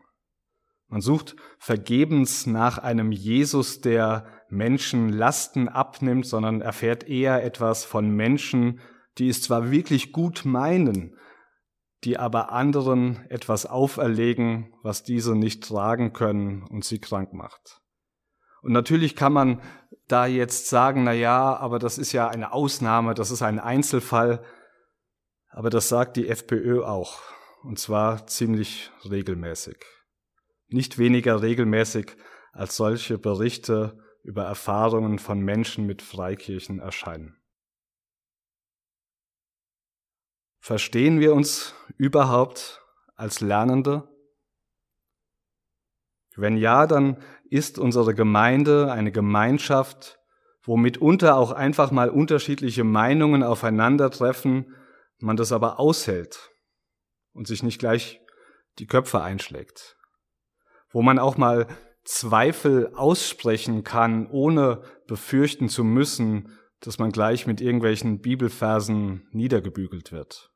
Man 0.88 1.02
sucht 1.02 1.36
vergebens 1.58 2.46
nach 2.46 2.78
einem 2.78 3.12
Jesus, 3.12 3.82
der 3.82 4.28
Menschen 4.50 5.10
Lasten 5.10 5.68
abnimmt, 5.68 6.26
sondern 6.26 6.62
erfährt 6.62 7.08
eher 7.08 7.44
etwas 7.44 7.84
von 7.84 8.10
Menschen, 8.10 8.80
die 9.18 9.30
es 9.30 9.42
zwar 9.42 9.72
wirklich 9.72 10.12
gut 10.14 10.46
meinen, 10.46 11.18
die 12.04 12.18
aber 12.18 12.52
anderen 12.52 13.26
etwas 13.30 13.66
auferlegen, 13.66 14.74
was 14.84 15.04
diese 15.04 15.36
nicht 15.36 15.64
tragen 15.64 16.14
können 16.14 16.64
und 16.64 16.86
sie 16.86 17.00
krank 17.00 17.34
macht. 17.34 17.82
Und 18.66 18.72
natürlich 18.72 19.16
kann 19.16 19.32
man 19.32 19.62
da 20.08 20.26
jetzt 20.26 20.70
sagen, 20.70 21.04
na 21.04 21.14
ja, 21.14 21.56
aber 21.56 21.78
das 21.78 22.00
ist 22.00 22.14
ja 22.14 22.28
eine 22.30 22.52
Ausnahme, 22.52 23.14
das 23.14 23.30
ist 23.30 23.44
ein 23.44 23.60
Einzelfall. 23.60 24.44
Aber 25.50 25.70
das 25.70 25.88
sagt 25.88 26.18
die 26.18 26.28
FPÖ 26.28 26.84
auch. 26.84 27.22
Und 27.62 27.78
zwar 27.78 28.26
ziemlich 28.26 28.90
regelmäßig. 29.08 29.78
Nicht 30.68 30.98
weniger 30.98 31.44
regelmäßig 31.44 32.18
als 32.54 32.76
solche 32.76 33.20
Berichte 33.20 34.04
über 34.24 34.46
Erfahrungen 34.46 35.20
von 35.20 35.42
Menschen 35.42 35.86
mit 35.86 36.02
Freikirchen 36.02 36.80
erscheinen. 36.80 37.38
Verstehen 40.60 41.20
wir 41.20 41.36
uns 41.36 41.76
überhaupt 42.00 42.82
als 43.16 43.42
Lernende? 43.42 44.10
Wenn 46.36 46.58
ja, 46.58 46.88
dann 46.88 47.22
ist 47.50 47.80
unsere 47.80 48.14
Gemeinde 48.14 48.92
eine 48.92 49.12
Gemeinschaft, 49.12 50.20
wo 50.64 50.78
mitunter 50.78 51.36
auch 51.36 51.52
einfach 51.52 51.92
mal 51.92 52.10
unterschiedliche 52.10 52.84
Meinungen 52.84 53.44
aufeinandertreffen, 53.44 54.76
man 55.20 55.38
das 55.38 55.52
aber 55.52 55.80
aushält 55.80 56.52
und 57.34 57.48
sich 57.48 57.64
nicht 57.64 57.80
gleich 57.80 58.20
die 58.80 58.88
Köpfe 58.88 59.22
einschlägt. 59.22 59.96
Wo 60.90 61.02
man 61.02 61.20
auch 61.20 61.38
mal 61.38 61.68
Zweifel 62.04 62.92
aussprechen 62.96 63.84
kann, 63.84 64.28
ohne 64.28 64.84
befürchten 65.08 65.70
zu 65.70 65.84
müssen, 65.84 66.50
dass 66.80 67.00
man 67.00 67.12
gleich 67.12 67.48
mit 67.48 67.62
irgendwelchen 67.62 68.22
Bibelversen 68.22 69.28
niedergebügelt 69.32 70.12
wird 70.12 70.52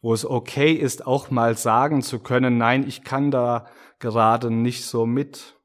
wo 0.00 0.14
es 0.14 0.24
okay 0.24 0.72
ist, 0.72 1.06
auch 1.06 1.30
mal 1.30 1.56
sagen 1.56 2.02
zu 2.02 2.20
können, 2.20 2.58
nein, 2.58 2.86
ich 2.86 3.02
kann 3.02 3.30
da 3.30 3.66
gerade 3.98 4.50
nicht 4.50 4.84
so 4.84 5.06
mit, 5.06 5.57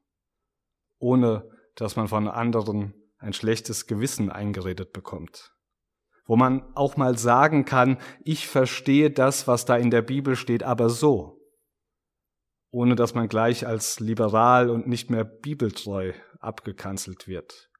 ohne 1.04 1.46
dass 1.74 1.96
man 1.96 2.08
von 2.08 2.28
anderen 2.28 2.94
ein 3.18 3.34
schlechtes 3.34 3.86
Gewissen 3.86 4.30
eingeredet 4.30 4.94
bekommt. 4.94 5.52
Wo 6.24 6.34
man 6.36 6.74
auch 6.74 6.96
mal 6.96 7.18
sagen 7.18 7.66
kann, 7.66 7.98
ich 8.24 8.48
verstehe 8.48 9.10
das, 9.10 9.46
was 9.46 9.66
da 9.66 9.76
in 9.76 9.90
der 9.90 10.00
Bibel 10.00 10.34
steht, 10.34 10.62
aber 10.62 10.88
so, 10.88 11.38
ohne 12.70 12.94
dass 12.94 13.14
man 13.14 13.28
gleich 13.28 13.66
als 13.66 14.00
liberal 14.00 14.70
und 14.70 14.86
nicht 14.86 15.10
mehr 15.10 15.24
bibeltreu 15.24 16.14
abgekanzelt 16.40 17.28
wird 17.28 17.70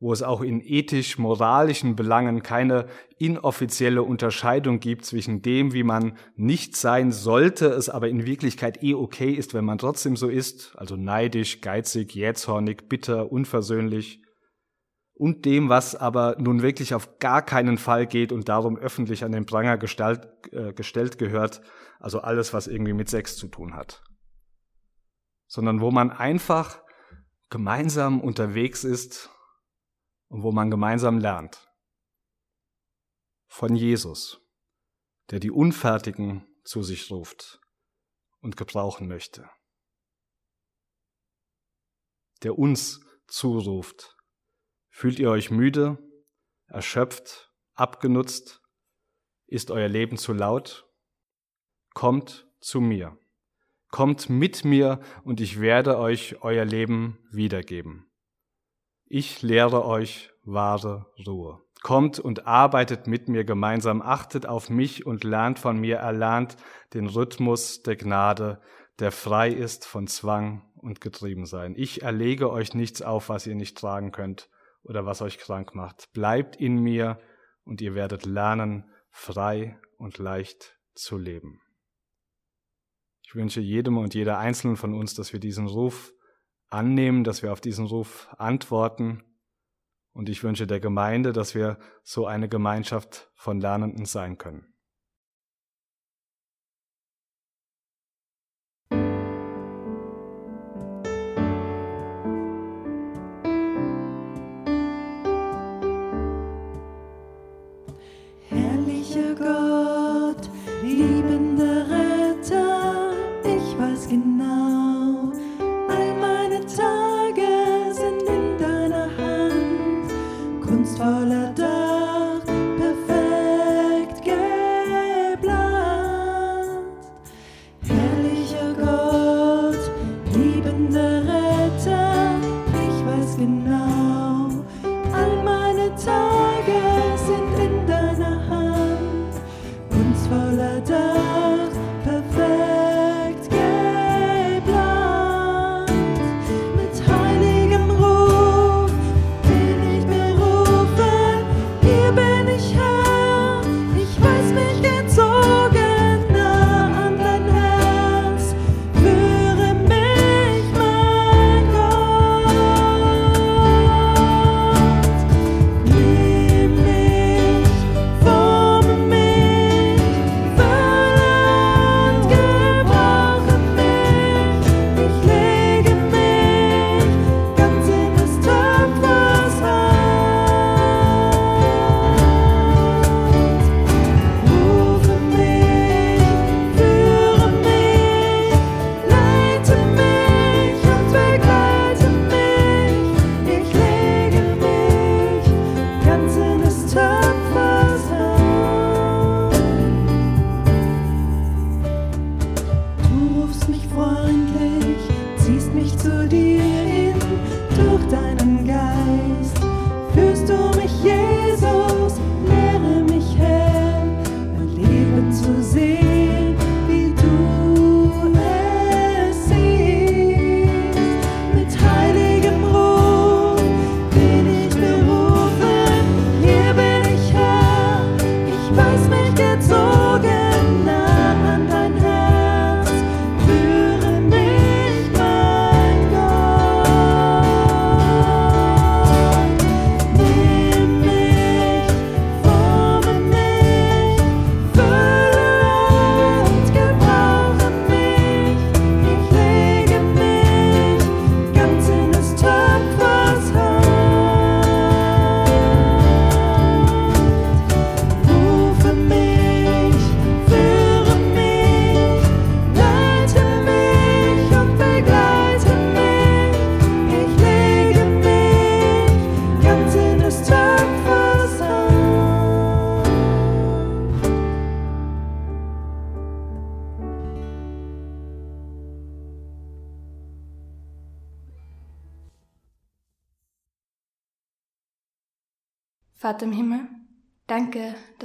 wo 0.00 0.12
es 0.12 0.22
auch 0.22 0.42
in 0.42 0.60
ethisch-moralischen 0.60 1.96
Belangen 1.96 2.42
keine 2.42 2.86
inoffizielle 3.18 4.02
Unterscheidung 4.02 4.80
gibt 4.80 5.04
zwischen 5.04 5.40
dem, 5.40 5.72
wie 5.72 5.84
man 5.84 6.18
nicht 6.36 6.76
sein 6.76 7.12
sollte, 7.12 7.66
es 7.66 7.88
aber 7.88 8.08
in 8.08 8.26
Wirklichkeit 8.26 8.82
eh 8.82 8.94
okay 8.94 9.32
ist, 9.32 9.54
wenn 9.54 9.64
man 9.64 9.78
trotzdem 9.78 10.16
so 10.16 10.28
ist, 10.28 10.74
also 10.76 10.96
neidisch, 10.96 11.60
geizig, 11.60 12.14
jähzornig, 12.14 12.88
bitter, 12.88 13.30
unversöhnlich, 13.32 14.20
und 15.16 15.44
dem, 15.44 15.68
was 15.68 15.94
aber 15.94 16.36
nun 16.38 16.60
wirklich 16.60 16.92
auf 16.92 17.20
gar 17.20 17.40
keinen 17.40 17.78
Fall 17.78 18.06
geht 18.06 18.32
und 18.32 18.48
darum 18.48 18.76
öffentlich 18.76 19.24
an 19.24 19.30
den 19.30 19.46
Pranger 19.46 19.78
gestalt, 19.78 20.28
äh, 20.52 20.72
gestellt 20.72 21.18
gehört, 21.18 21.62
also 22.00 22.20
alles, 22.20 22.52
was 22.52 22.66
irgendwie 22.66 22.92
mit 22.92 23.08
Sex 23.08 23.36
zu 23.36 23.46
tun 23.46 23.74
hat. 23.74 24.02
Sondern 25.46 25.80
wo 25.80 25.92
man 25.92 26.10
einfach 26.10 26.82
gemeinsam 27.48 28.20
unterwegs 28.20 28.82
ist 28.82 29.30
und 30.28 30.42
wo 30.42 30.52
man 30.52 30.70
gemeinsam 30.70 31.18
lernt. 31.18 31.70
Von 33.46 33.76
Jesus, 33.76 34.40
der 35.30 35.40
die 35.40 35.50
Unfertigen 35.50 36.46
zu 36.64 36.82
sich 36.82 37.10
ruft 37.10 37.60
und 38.40 38.56
gebrauchen 38.56 39.08
möchte. 39.08 39.48
Der 42.42 42.58
uns 42.58 43.00
zuruft. 43.26 44.16
Fühlt 44.90 45.18
ihr 45.18 45.30
euch 45.30 45.50
müde, 45.50 45.98
erschöpft, 46.66 47.52
abgenutzt? 47.74 48.60
Ist 49.46 49.70
euer 49.70 49.88
Leben 49.88 50.16
zu 50.16 50.32
laut? 50.32 50.88
Kommt 51.94 52.48
zu 52.60 52.80
mir. 52.80 53.18
Kommt 53.88 54.28
mit 54.28 54.64
mir 54.64 55.00
und 55.22 55.40
ich 55.40 55.60
werde 55.60 55.98
euch 55.98 56.42
euer 56.42 56.64
Leben 56.64 57.18
wiedergeben. 57.30 58.10
Ich 59.06 59.42
lehre 59.42 59.84
euch 59.84 60.30
wahre 60.44 61.06
Ruhe. 61.26 61.60
Kommt 61.82 62.18
und 62.18 62.46
arbeitet 62.46 63.06
mit 63.06 63.28
mir 63.28 63.44
gemeinsam, 63.44 64.00
achtet 64.00 64.46
auf 64.46 64.70
mich 64.70 65.04
und 65.04 65.22
lernt 65.22 65.58
von 65.58 65.78
mir, 65.78 65.96
erlernt 65.96 66.56
den 66.94 67.06
Rhythmus 67.06 67.82
der 67.82 67.96
Gnade, 67.96 68.60
der 68.98 69.12
frei 69.12 69.50
ist 69.50 69.84
von 69.84 70.06
Zwang 70.06 70.62
und 70.76 71.02
Getriebensein. 71.02 71.74
Ich 71.76 72.02
erlege 72.02 72.50
euch 72.50 72.74
nichts 72.74 73.02
auf, 73.02 73.28
was 73.28 73.46
ihr 73.46 73.54
nicht 73.54 73.76
tragen 73.76 74.12
könnt 74.12 74.48
oder 74.82 75.04
was 75.04 75.20
euch 75.20 75.36
krank 75.36 75.74
macht. 75.74 76.12
Bleibt 76.14 76.56
in 76.56 76.78
mir 76.78 77.18
und 77.64 77.82
ihr 77.82 77.94
werdet 77.94 78.24
lernen, 78.24 78.90
frei 79.10 79.78
und 79.98 80.16
leicht 80.18 80.78
zu 80.94 81.18
leben. 81.18 81.60
Ich 83.22 83.34
wünsche 83.34 83.60
jedem 83.60 83.98
und 83.98 84.14
jeder 84.14 84.38
Einzelnen 84.38 84.76
von 84.76 84.94
uns, 84.94 85.14
dass 85.14 85.32
wir 85.32 85.40
diesen 85.40 85.66
Ruf 85.66 86.13
annehmen, 86.74 87.24
dass 87.24 87.42
wir 87.42 87.52
auf 87.52 87.60
diesen 87.60 87.86
Ruf 87.86 88.28
antworten. 88.36 89.22
Und 90.12 90.28
ich 90.28 90.42
wünsche 90.42 90.66
der 90.66 90.80
Gemeinde, 90.80 91.32
dass 91.32 91.54
wir 91.54 91.78
so 92.02 92.26
eine 92.26 92.48
Gemeinschaft 92.48 93.30
von 93.34 93.60
Lernenden 93.60 94.04
sein 94.04 94.38
können. 94.38 94.73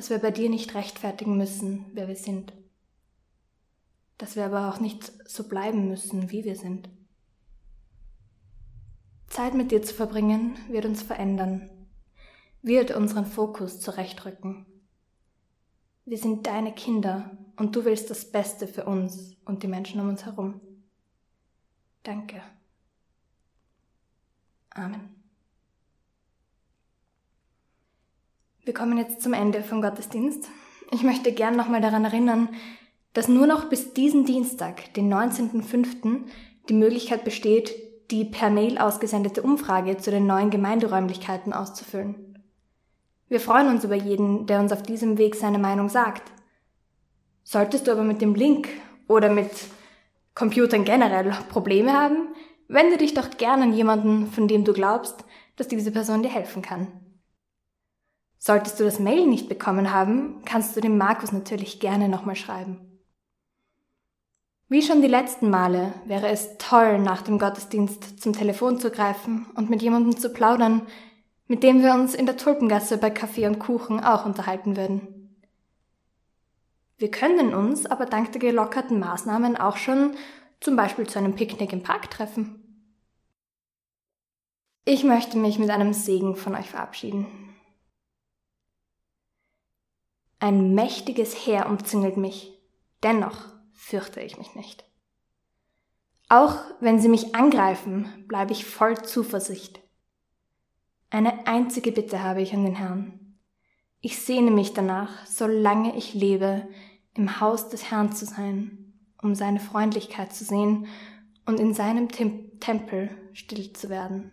Dass 0.10 0.24
wir 0.24 0.28
bei 0.28 0.32
dir 0.32 0.50
nicht 0.50 0.74
rechtfertigen 0.74 1.38
müssen, 1.38 1.86
wer 1.94 2.08
wir 2.08 2.16
sind. 2.16 2.52
Dass 4.18 4.36
wir 4.36 4.44
aber 4.44 4.68
auch 4.68 4.80
nicht 4.80 5.14
so 5.30 5.48
bleiben 5.48 5.88
müssen, 5.88 6.32
wie 6.32 6.44
wir 6.44 6.56
sind. 6.56 6.90
Zeit 9.28 9.54
mit 9.54 9.72
dir 9.72 9.84
zu 9.84 9.94
verbringen 9.94 10.58
wird 10.68 10.86
uns 10.86 11.04
verändern, 11.04 11.70
wird 12.64 12.90
unseren 12.90 13.28
Fokus 13.28 13.80
zurechtrücken. 13.82 14.66
Wir 16.06 16.18
sind 16.18 16.48
deine 16.48 16.74
Kinder 16.74 17.38
und 17.58 17.76
du 17.76 17.86
willst 17.86 18.10
das 18.10 18.32
Beste 18.32 18.68
für 18.68 18.86
uns 18.86 19.38
und 19.46 19.62
die 19.62 19.68
Menschen 19.68 20.02
um 20.02 20.10
uns 20.10 20.26
herum. 20.26 20.60
Danke. 22.02 22.42
Amen. 24.72 25.19
Wir 28.70 28.76
kommen 28.76 29.00
jetzt 29.00 29.24
zum 29.24 29.34
Ende 29.34 29.64
vom 29.64 29.82
Gottesdienst. 29.82 30.48
Ich 30.92 31.02
möchte 31.02 31.32
gern 31.32 31.56
nochmal 31.56 31.82
daran 31.82 32.06
erinnern, 32.06 32.50
dass 33.14 33.28
nur 33.28 33.48
noch 33.48 33.68
bis 33.68 33.96
diesen 33.96 34.26
Dienstag, 34.26 34.94
den 34.94 35.12
19.05., 35.12 36.26
die 36.70 36.76
Möglichkeit 36.76 37.24
besteht, 37.24 37.74
die 38.12 38.26
per 38.26 38.52
Mail 38.52 38.78
ausgesendete 38.78 39.42
Umfrage 39.42 39.98
zu 39.98 40.12
den 40.12 40.28
neuen 40.28 40.52
Gemeinderäumlichkeiten 40.52 41.52
auszufüllen. 41.52 42.44
Wir 43.28 43.40
freuen 43.40 43.70
uns 43.70 43.86
über 43.86 43.96
jeden, 43.96 44.46
der 44.46 44.60
uns 44.60 44.72
auf 44.72 44.84
diesem 44.84 45.18
Weg 45.18 45.34
seine 45.34 45.58
Meinung 45.58 45.90
sagt. 45.90 46.32
Solltest 47.44 47.88
du 47.88 47.92
aber 47.92 48.04
mit 48.04 48.22
dem 48.22 48.36
Link 48.36 48.68
oder 49.08 49.32
mit 49.32 49.50
Computern 50.36 50.86
generell 50.86 51.32
Probleme 51.50 51.94
haben, 51.94 52.36
wende 52.68 52.98
dich 52.98 53.16
doch 53.16 53.32
gern 53.32 53.64
an 53.64 53.74
jemanden, 53.74 54.28
von 54.28 54.48
dem 54.48 54.64
du 54.64 54.74
glaubst, 54.74 55.26
dass 55.56 55.68
diese 55.68 55.90
Person 55.90 56.22
dir 56.22 56.30
helfen 56.30 56.62
kann. 56.62 57.09
Solltest 58.42 58.80
du 58.80 58.86
das 58.86 59.00
Mail 59.00 59.28
nicht 59.28 59.50
bekommen 59.50 59.94
haben, 59.94 60.42
kannst 60.46 60.76
du 60.76 60.82
dem 60.82 60.98
Markus 60.98 61.34
natürlich 61.34 61.82
gerne 61.82 62.08
nochmal 62.08 62.38
schreiben. 62.38 62.80
Wie 64.70 64.82
schon 64.82 65.02
die 65.02 65.08
letzten 65.08 65.50
Male 65.50 65.94
wäre 66.06 66.30
es 66.30 66.58
toll, 66.58 67.00
nach 67.00 67.22
dem 67.22 67.38
Gottesdienst 67.38 68.22
zum 68.22 68.34
Telefon 68.34 68.80
zu 68.80 68.92
greifen 68.92 69.48
und 69.56 69.70
mit 69.70 69.82
jemandem 69.82 70.16
zu 70.16 70.30
plaudern, 70.30 70.84
mit 71.48 71.64
dem 71.64 71.82
wir 71.84 71.94
uns 71.94 72.14
in 72.16 72.28
der 72.28 72.38
Tulpengasse 72.38 72.98
bei 72.98 73.10
Kaffee 73.10 73.48
und 73.48 73.60
Kuchen 73.60 74.00
auch 74.00 74.26
unterhalten 74.26 74.78
würden. 74.78 75.36
Wir 76.98 77.12
können 77.12 77.54
uns 77.54 77.86
aber 77.88 78.06
dank 78.06 78.32
der 78.32 78.42
gelockerten 78.42 79.00
Maßnahmen 79.00 79.58
auch 79.58 79.78
schon 79.78 80.12
zum 80.62 80.76
Beispiel 80.76 81.08
zu 81.08 81.18
einem 81.18 81.34
Picknick 81.34 81.74
im 81.74 81.84
Park 81.84 82.12
treffen. 82.12 82.86
Ich 84.86 85.04
möchte 85.04 85.38
mich 85.38 85.60
mit 85.60 85.72
einem 85.72 85.94
Segen 85.94 86.36
von 86.36 86.56
euch 86.56 86.70
verabschieden. 86.70 87.49
Ein 90.40 90.74
mächtiges 90.74 91.34
Heer 91.34 91.68
umzingelt 91.68 92.18
mich, 92.18 92.58
dennoch 93.04 93.46
fürchte 93.74 94.22
ich 94.22 94.38
mich 94.38 94.56
nicht. 94.56 94.86
Auch 96.30 96.58
wenn 96.80 97.00
sie 97.00 97.10
mich 97.10 97.36
angreifen, 97.36 98.26
bleibe 98.28 98.54
ich 98.54 98.66
voll 98.66 99.02
Zuversicht. 99.02 99.82
Eine 101.10 101.48
einzige 101.48 101.92
Bitte 101.92 102.24
habe 102.24 102.42
ich 102.42 102.54
an 102.54 102.64
den 102.64 102.76
Herrn. 102.76 103.38
Ich 104.00 104.20
sehne 104.20 104.52
mich 104.52 104.74
danach, 104.74 105.26
solange 105.26 105.98
ich 105.98 106.14
lebe, 106.14 106.68
im 107.16 107.42
Haus 107.42 107.68
des 107.70 107.92
Herrn 107.92 108.14
zu 108.14 108.26
sein, 108.26 108.94
um 109.22 109.36
seine 109.36 109.60
Freundlichkeit 109.60 110.34
zu 110.34 110.46
sehen 110.46 110.88
und 111.46 111.60
in 111.60 111.74
seinem 111.74 112.10
Tem 112.10 112.60
Tempel 112.60 113.10
still 113.34 113.74
zu 113.74 113.90
werden. 113.90 114.32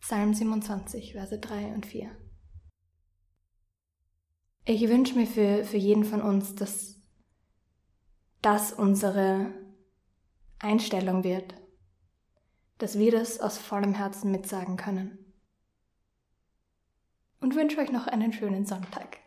Psalm 0.00 0.34
27, 0.34 1.12
Verse 1.12 1.38
3 1.38 1.74
und 1.74 1.86
4. 1.86 2.10
Ich 4.64 4.88
wünsche 4.88 5.16
mir 5.16 5.26
für, 5.26 5.64
für 5.64 5.76
jeden 5.76 6.04
von 6.04 6.22
uns, 6.22 6.54
dass 6.54 7.00
das 8.42 8.72
unsere 8.72 9.52
Einstellung 10.60 11.24
wird, 11.24 11.54
dass 12.78 12.96
wir 12.96 13.10
das 13.10 13.40
aus 13.40 13.58
vollem 13.58 13.94
Herzen 13.94 14.30
mitsagen 14.30 14.76
können. 14.76 15.18
Und 17.40 17.56
wünsche 17.56 17.78
euch 17.78 17.90
noch 17.90 18.06
einen 18.06 18.32
schönen 18.32 18.64
Sonntag. 18.64 19.21